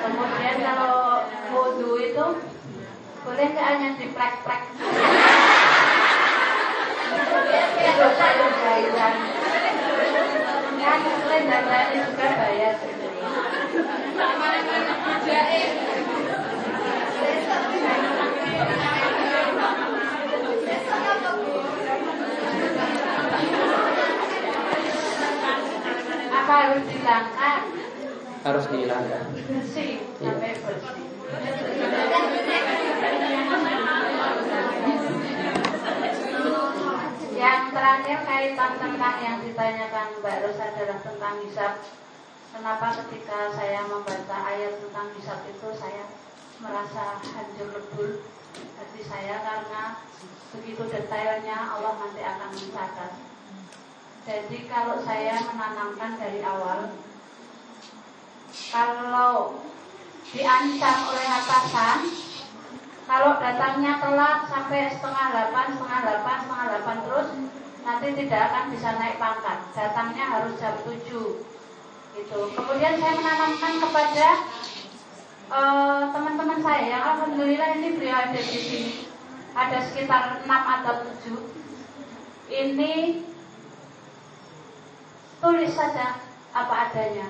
Kemudian 0.02 0.56
kalau 0.58 1.22
wudhu 1.54 1.94
itu 2.02 2.26
boleh 3.24 3.46
nggak 3.54 3.68
hanya 3.70 3.88
diplek-plek? 3.94 4.62
Itu 7.84 8.06
satu 8.18 8.46
bayaran. 8.50 9.14
Kan 10.84 11.00
selain 11.00 11.48
dan 11.48 11.88
juga 11.96 12.28
bayar. 12.36 12.76
Apa 26.44 26.53
harus 26.64 26.84
dilangkah? 26.88 27.58
Harus 28.44 28.64
dihilangkan. 28.72 29.24
Bersih 29.36 29.92
sampai 30.16 30.52
bersih. 30.64 30.96
Yang 37.34 37.62
terakhir 37.76 38.18
kaitan 38.24 38.72
tentang 38.80 39.16
yang 39.20 39.36
ditanyakan 39.44 40.08
Mbak 40.24 40.36
Ros 40.48 40.60
adalah 40.60 40.98
tentang 41.04 41.34
hisab. 41.44 41.74
Kenapa 42.54 42.86
ketika 43.02 43.38
saya 43.52 43.80
membaca 43.84 44.36
ayat 44.48 44.80
tentang 44.80 45.12
hisab 45.18 45.40
itu 45.44 45.68
saya 45.76 46.08
merasa 46.62 47.18
hancur 47.20 47.68
lebur 47.76 48.24
hati 48.54 49.00
saya 49.04 49.42
karena 49.42 49.82
begitu 50.54 50.82
detailnya 50.86 51.56
Allah 51.76 51.92
nanti 51.98 52.22
akan 52.24 52.50
mencatat. 52.56 53.33
Jadi 54.24 54.58
kalau 54.72 55.04
saya 55.04 55.36
menanamkan 55.44 56.16
dari 56.16 56.40
awal, 56.40 56.96
kalau 58.72 59.60
diancam 60.32 60.96
oleh 61.12 61.28
atasan, 61.28 62.08
kalau 63.04 63.36
datangnya 63.36 64.00
telat 64.00 64.48
sampai 64.48 64.88
setengah 64.96 65.24
delapan, 65.28 65.76
setengah 65.76 66.00
delapan, 66.08 66.36
setengah 66.40 66.66
delapan 66.72 66.98
terus, 67.04 67.28
nanti 67.84 68.08
tidak 68.16 68.40
akan 68.48 68.64
bisa 68.72 68.88
naik 68.96 69.20
pangkat. 69.20 69.58
Datangnya 69.76 70.24
harus 70.24 70.56
jam 70.56 70.72
tujuh. 70.88 71.44
Gitu. 72.16 72.38
Kemudian 72.56 72.96
saya 72.96 73.14
menanamkan 73.20 73.74
kepada 73.76 74.28
eh, 75.52 76.02
teman-teman 76.16 76.58
saya 76.64 76.82
yang 76.88 77.04
alhamdulillah 77.12 77.76
ini 77.76 77.88
beliau 78.00 78.16
ada 78.24 78.40
di 78.40 78.56
sini. 78.56 78.92
Ada 79.52 79.84
sekitar 79.84 80.40
enam 80.48 80.62
atau 80.80 81.04
tujuh. 81.04 81.44
Ini 82.48 82.94
tulis 85.44 85.76
saja 85.76 86.16
apa 86.56 86.88
adanya. 86.88 87.28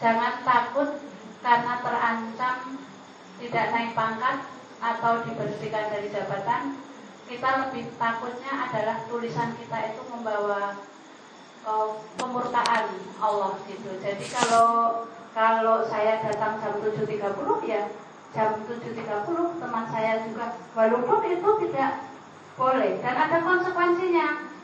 Jangan 0.00 0.40
takut 0.40 0.96
karena 1.44 1.74
terancam 1.84 2.56
tidak 3.36 3.66
naik 3.76 3.92
pangkat 3.92 4.38
atau 4.80 5.12
diberhentikan 5.28 5.92
dari 5.92 6.08
jabatan. 6.08 6.80
Kita 7.28 7.68
lebih 7.68 7.92
takutnya 8.00 8.52
adalah 8.70 9.04
tulisan 9.10 9.52
kita 9.60 9.92
itu 9.92 10.02
membawa 10.08 10.80
uh, 11.68 12.00
kemurkaan 12.16 12.86
Allah 13.20 13.60
gitu. 13.68 13.92
Jadi 14.00 14.24
kalau 14.32 15.04
kalau 15.36 15.84
saya 15.84 16.24
datang 16.24 16.56
jam 16.64 16.80
7.30 16.80 17.12
ya 17.68 17.92
jam 18.32 18.56
7.30 18.64 19.60
teman 19.60 19.84
saya 19.92 20.24
juga 20.24 20.56
walaupun 20.72 21.20
itu 21.28 21.50
tidak 21.68 22.08
boleh 22.56 22.96
dan 23.04 23.16
ada 23.20 23.44
konsekuensinya 23.44 24.55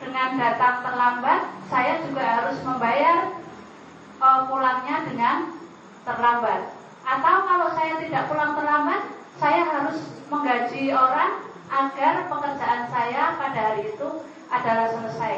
dengan 0.00 0.36
datang 0.36 0.84
terlambat 0.84 1.40
saya 1.72 2.04
juga 2.04 2.22
harus 2.22 2.58
membayar 2.62 3.32
uh, 4.20 4.40
pulangnya 4.46 4.96
dengan 5.08 5.36
terlambat. 6.04 6.76
Atau 7.06 7.36
kalau 7.46 7.68
saya 7.72 7.94
tidak 8.02 8.28
pulang 8.28 8.52
terlambat 8.58 9.02
saya 9.36 9.62
harus 9.68 9.98
menggaji 10.32 10.90
orang 10.92 11.44
agar 11.66 12.30
pekerjaan 12.30 12.82
saya 12.88 13.36
pada 13.36 13.60
hari 13.72 13.90
itu 13.90 14.08
adalah 14.48 14.88
selesai. 14.90 15.34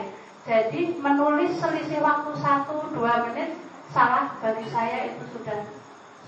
Jadi 0.49 0.97
menulis 0.97 1.61
selisih 1.61 2.01
waktu 2.01 2.31
1-2 2.41 2.97
menit 3.31 3.51
salah 3.93 4.37
bagi 4.41 4.69
saya 4.69 5.13
itu 5.13 5.25
sudah 5.33 5.61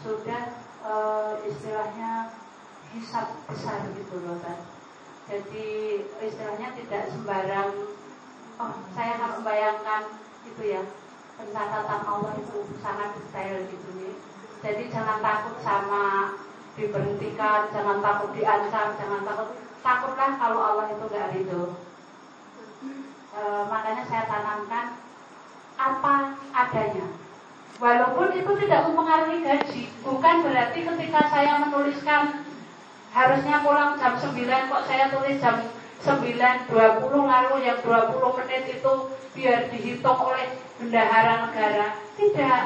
sudah 0.01 0.43
uh, 0.81 1.37
istilahnya 1.45 2.33
hisap 2.97 3.29
besar 3.47 3.85
gitu 3.95 4.17
loh 4.25 4.41
kan 4.43 4.59
jadi 5.31 5.69
istilahnya 6.25 6.75
tidak 6.75 7.03
sembarang 7.15 7.71
saya 8.93 9.13
harus 9.19 9.41
membayangkan 9.41 10.03
itu 10.45 10.63
ya 10.65 10.83
pencatatan 11.41 12.01
Allah 12.05 12.33
itu 12.37 12.57
sangat 12.85 13.17
detail 13.17 13.57
gitu 13.69 13.89
nih 13.97 14.15
jadi 14.61 14.83
jangan 14.93 15.25
takut 15.25 15.57
sama 15.65 16.37
diberhentikan 16.77 17.73
jangan 17.73 17.99
takut 18.05 18.31
diancam 18.37 18.89
jangan 18.97 19.23
takut. 19.25 19.49
Takutlah 19.81 20.31
kalau 20.37 20.61
Allah 20.61 20.87
itu 20.93 21.05
gak 21.09 21.33
ridho. 21.33 21.81
E, 23.33 23.41
makanya 23.73 24.05
saya 24.05 24.25
tanamkan 24.29 25.01
apa 25.81 26.37
adanya. 26.53 27.07
Walaupun 27.81 28.37
itu 28.37 28.53
tidak 28.61 28.85
mempengaruhi 28.93 29.41
gaji 29.41 29.89
bukan 30.05 30.37
berarti 30.45 30.79
ketika 30.85 31.21
saya 31.33 31.65
menuliskan 31.65 32.45
harusnya 33.17 33.65
pulang 33.65 33.97
jam 33.97 34.21
9 34.21 34.37
kok 34.69 34.85
saya 34.85 35.09
tulis 35.09 35.41
jam 35.41 35.65
9.20 36.01 36.73
lalu 37.13 37.55
yang 37.61 37.79
20 37.85 38.39
menit 38.41 38.65
itu 38.81 38.93
biar 39.37 39.69
dihitung 39.69 40.21
oleh 40.21 40.49
bendahara 40.81 41.45
negara. 41.49 42.01
Tidak. 42.17 42.63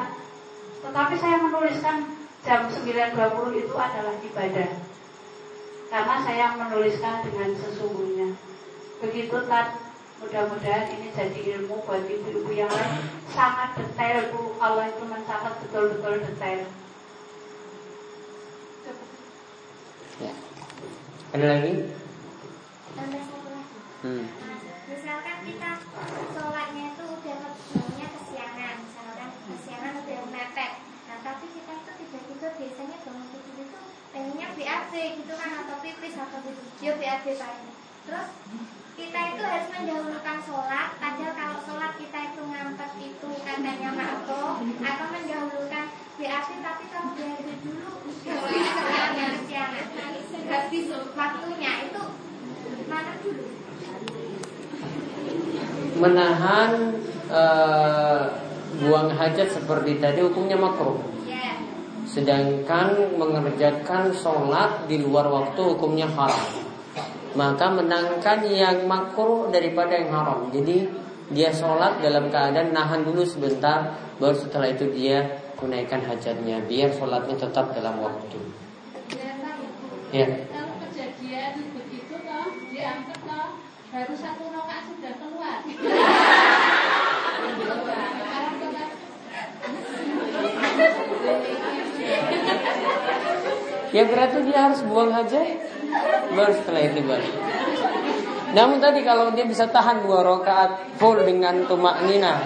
Tetapi 0.87 1.15
saya 1.19 1.37
menuliskan 1.43 2.15
jam 2.47 2.71
9.20 2.71 3.59
itu 3.59 3.75
adalah 3.75 4.15
ibadah. 4.23 4.71
Karena 5.91 6.15
saya 6.23 6.45
menuliskan 6.55 7.27
dengan 7.27 7.49
sesungguhnya. 7.59 8.29
Begitu 9.03 9.37
Tat, 9.51 9.75
mudah-mudahan 10.23 10.87
ini 10.95 11.11
jadi 11.11 11.39
ilmu 11.59 11.83
buat 11.83 12.07
ibu-ibu 12.07 12.51
yang 12.55 12.71
lain. 12.71 13.03
Sangat 13.35 13.75
detail 13.75 14.31
Bu, 14.31 14.55
Allah 14.63 14.87
itu 14.87 15.03
mencatat 15.03 15.59
betul-betul 15.67 16.23
detail. 16.23 16.63
Ada 21.35 21.45
lagi? 21.51 22.04
Tambah 22.95 23.23
satu 23.27 23.49
lagi. 23.51 23.77
Hmm. 24.07 24.23
Nah, 24.23 24.57
misalkan 24.87 25.37
kita 25.43 25.69
sholatnya 26.31 26.85
itu 26.95 27.03
udah 27.03 27.35
bangunnya 27.43 28.07
kesiangan, 28.07 28.75
misalkan 28.87 29.29
kesiangan 29.51 29.93
udah 29.99 30.19
mepet. 30.31 30.71
Nah, 31.11 31.17
tapi 31.19 31.45
kita 31.51 31.71
itu 31.75 31.91
tiba-tiba 31.99 32.47
biasanya 32.55 32.97
bangun 33.03 33.27
tidur 33.35 33.55
itu 33.67 33.79
pengennya 34.15 34.47
BAB 34.55 34.93
gitu 35.19 35.33
kan 35.35 35.49
atau 35.59 35.75
pipis 35.83 36.15
atau 36.15 36.39
gitu. 36.39 36.61
Ya 36.79 36.91
BAB 36.95 37.25
paling. 37.35 37.67
Terus 38.05 38.27
kita 38.95 39.19
itu 39.35 39.43
harus 39.43 39.67
mendahulukan 39.75 40.37
sholat, 40.47 40.87
padahal 40.95 41.33
kalau 41.35 41.57
sholat 41.67 41.93
kita 41.99 42.19
itu 42.31 42.41
ngampet 42.47 42.91
itu 43.03 43.29
katanya 43.43 43.89
makro 43.91 44.63
atau 44.63 45.05
mendahulukan 45.11 45.85
BAB 46.15 46.49
tapi 46.63 46.83
kalau 46.95 47.11
BAB 47.11 47.47
dulu 47.59 47.91
kesiangan 48.23 49.29
kesiangan 49.35 49.85
habis 50.45 50.87
waktunya 51.11 51.73
itu 51.91 52.03
mana 52.85 53.13
dulu? 53.19 53.45
Menahan 55.95 56.91
eh, 57.31 58.23
buang 58.83 59.09
hajat 59.15 59.47
seperti 59.55 59.97
tadi 60.03 60.19
hukumnya 60.19 60.59
makruh. 60.59 60.99
Sedangkan 62.05 63.17
mengerjakan 63.19 64.15
sholat 64.15 64.87
di 64.87 65.03
luar 65.03 65.27
waktu 65.27 65.59
hukumnya 65.59 66.07
haram. 66.15 66.63
Maka 67.35 67.67
menangkan 67.67 68.47
yang 68.47 68.87
makruh 68.87 69.51
daripada 69.51 69.99
yang 69.99 70.11
haram. 70.15 70.47
Jadi 70.55 70.87
dia 71.35 71.51
sholat 71.51 71.99
dalam 71.99 72.31
keadaan 72.31 72.71
nahan 72.71 73.03
dulu 73.03 73.27
sebentar, 73.27 73.97
baru 74.21 74.37
setelah 74.37 74.71
itu 74.71 74.87
dia 74.95 75.43
menaikkan 75.59 75.99
hajatnya. 76.07 76.63
Biar 76.63 76.95
sholatnya 76.95 77.35
tetap 77.35 77.75
dalam 77.75 77.99
waktu. 77.99 78.39
Ya. 80.15 80.31
Kalau 80.47 80.79
kejadian 80.87 81.75
begitu 81.75 82.15
toh 82.23 82.47
diangkat 82.71 83.19
toh 83.27 83.64
baru 83.95 84.11
satu 84.11 84.43
rokaat 84.51 84.83
sudah 84.91 85.13
keluar. 85.23 85.63
Ya 93.95 94.03
berarti 94.03 94.37
dia 94.43 94.59
harus 94.67 94.83
buang 94.83 95.15
hajat 95.15 95.47
baru 96.35 96.53
setelah 96.59 96.81
itu 96.83 96.99
balik. 97.07 97.31
Namun 98.51 98.83
tadi 98.83 98.99
kalau 99.07 99.31
dia 99.31 99.47
bisa 99.47 99.71
tahan 99.71 100.03
dua 100.03 100.27
rakaat 100.27 100.99
full 100.99 101.15
dengan 101.23 101.63
tumak 101.63 102.03
nina, 102.03 102.43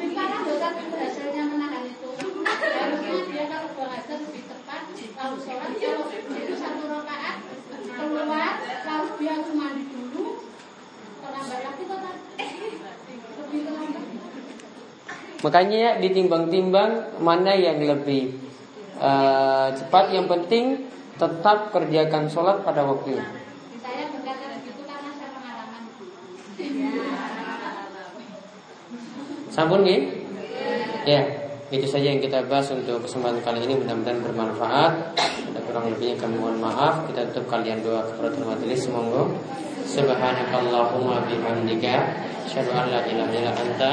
Di 0.00 0.08
mana 0.16 0.36
dosa 0.48 0.68
berhasilnya 0.72 1.44
menahan 1.44 1.84
itu? 1.92 2.08
Harusnya 2.56 3.20
dia 3.28 3.44
kalau 3.52 3.68
buang 3.76 3.92
hajar 3.92 4.16
lebih 4.20 4.44
tepat, 4.48 4.80
lalu 4.96 5.36
sholat 5.44 5.72
kalau 5.76 6.08
itu 6.12 6.54
satu 6.60 6.82
rokaat 6.92 7.36
keluar, 7.96 8.52
lalu 8.60 9.06
dia 9.16 9.30
harus 9.40 9.50
mandi 9.56 9.84
dulu, 9.88 10.44
terlambat 11.24 11.60
lagi 11.64 11.82
toh 11.88 11.98
kan? 12.04 12.16
Lebih 12.36 13.60
terlambat. 13.64 14.04
Makanya 15.44 15.76
ya 15.76 15.90
ditimbang-timbang 16.00 17.20
mana 17.20 17.52
yang 17.52 17.80
lebih 17.80 18.32
eh, 19.00 19.68
cepat. 19.76 20.14
Yang 20.14 20.26
penting 20.32 20.64
tetap 21.16 21.72
kerjakan 21.72 22.28
sholat 22.28 22.60
pada 22.60 22.84
waktunya. 22.84 23.24
Saya 23.80 24.04
berkata 24.12 24.44
begitu 24.60 24.82
karena 24.84 25.10
saya 25.16 25.30
pengalaman. 25.32 25.82
Sampun 29.48 29.80
nih? 29.84 30.00
Ya, 31.06 31.22
itu 31.72 31.86
saja 31.86 32.12
yang 32.12 32.20
kita 32.20 32.44
bahas 32.50 32.68
untuk 32.74 33.06
kesempatan 33.06 33.40
kali 33.40 33.64
ini 33.64 33.78
mudah-mudahan 33.80 34.20
bermanfaat. 34.22 34.92
Ada 35.54 35.60
kurang 35.64 35.90
lebihnya 35.94 36.18
kami 36.20 36.36
mohon 36.36 36.58
maaf. 36.60 37.06
Kita 37.08 37.30
tutup 37.30 37.48
kalian 37.48 37.80
doa 37.80 38.04
kepada 38.06 38.36
majelis 38.42 38.84
semoga 38.84 39.30
Subhanakallahumma 39.86 41.30
bihamdika 41.30 41.94
asyhadu 42.42 42.74
an 42.74 42.90
la 42.90 43.00
ilaha 43.06 43.32
illa 43.38 43.52
anta 43.54 43.92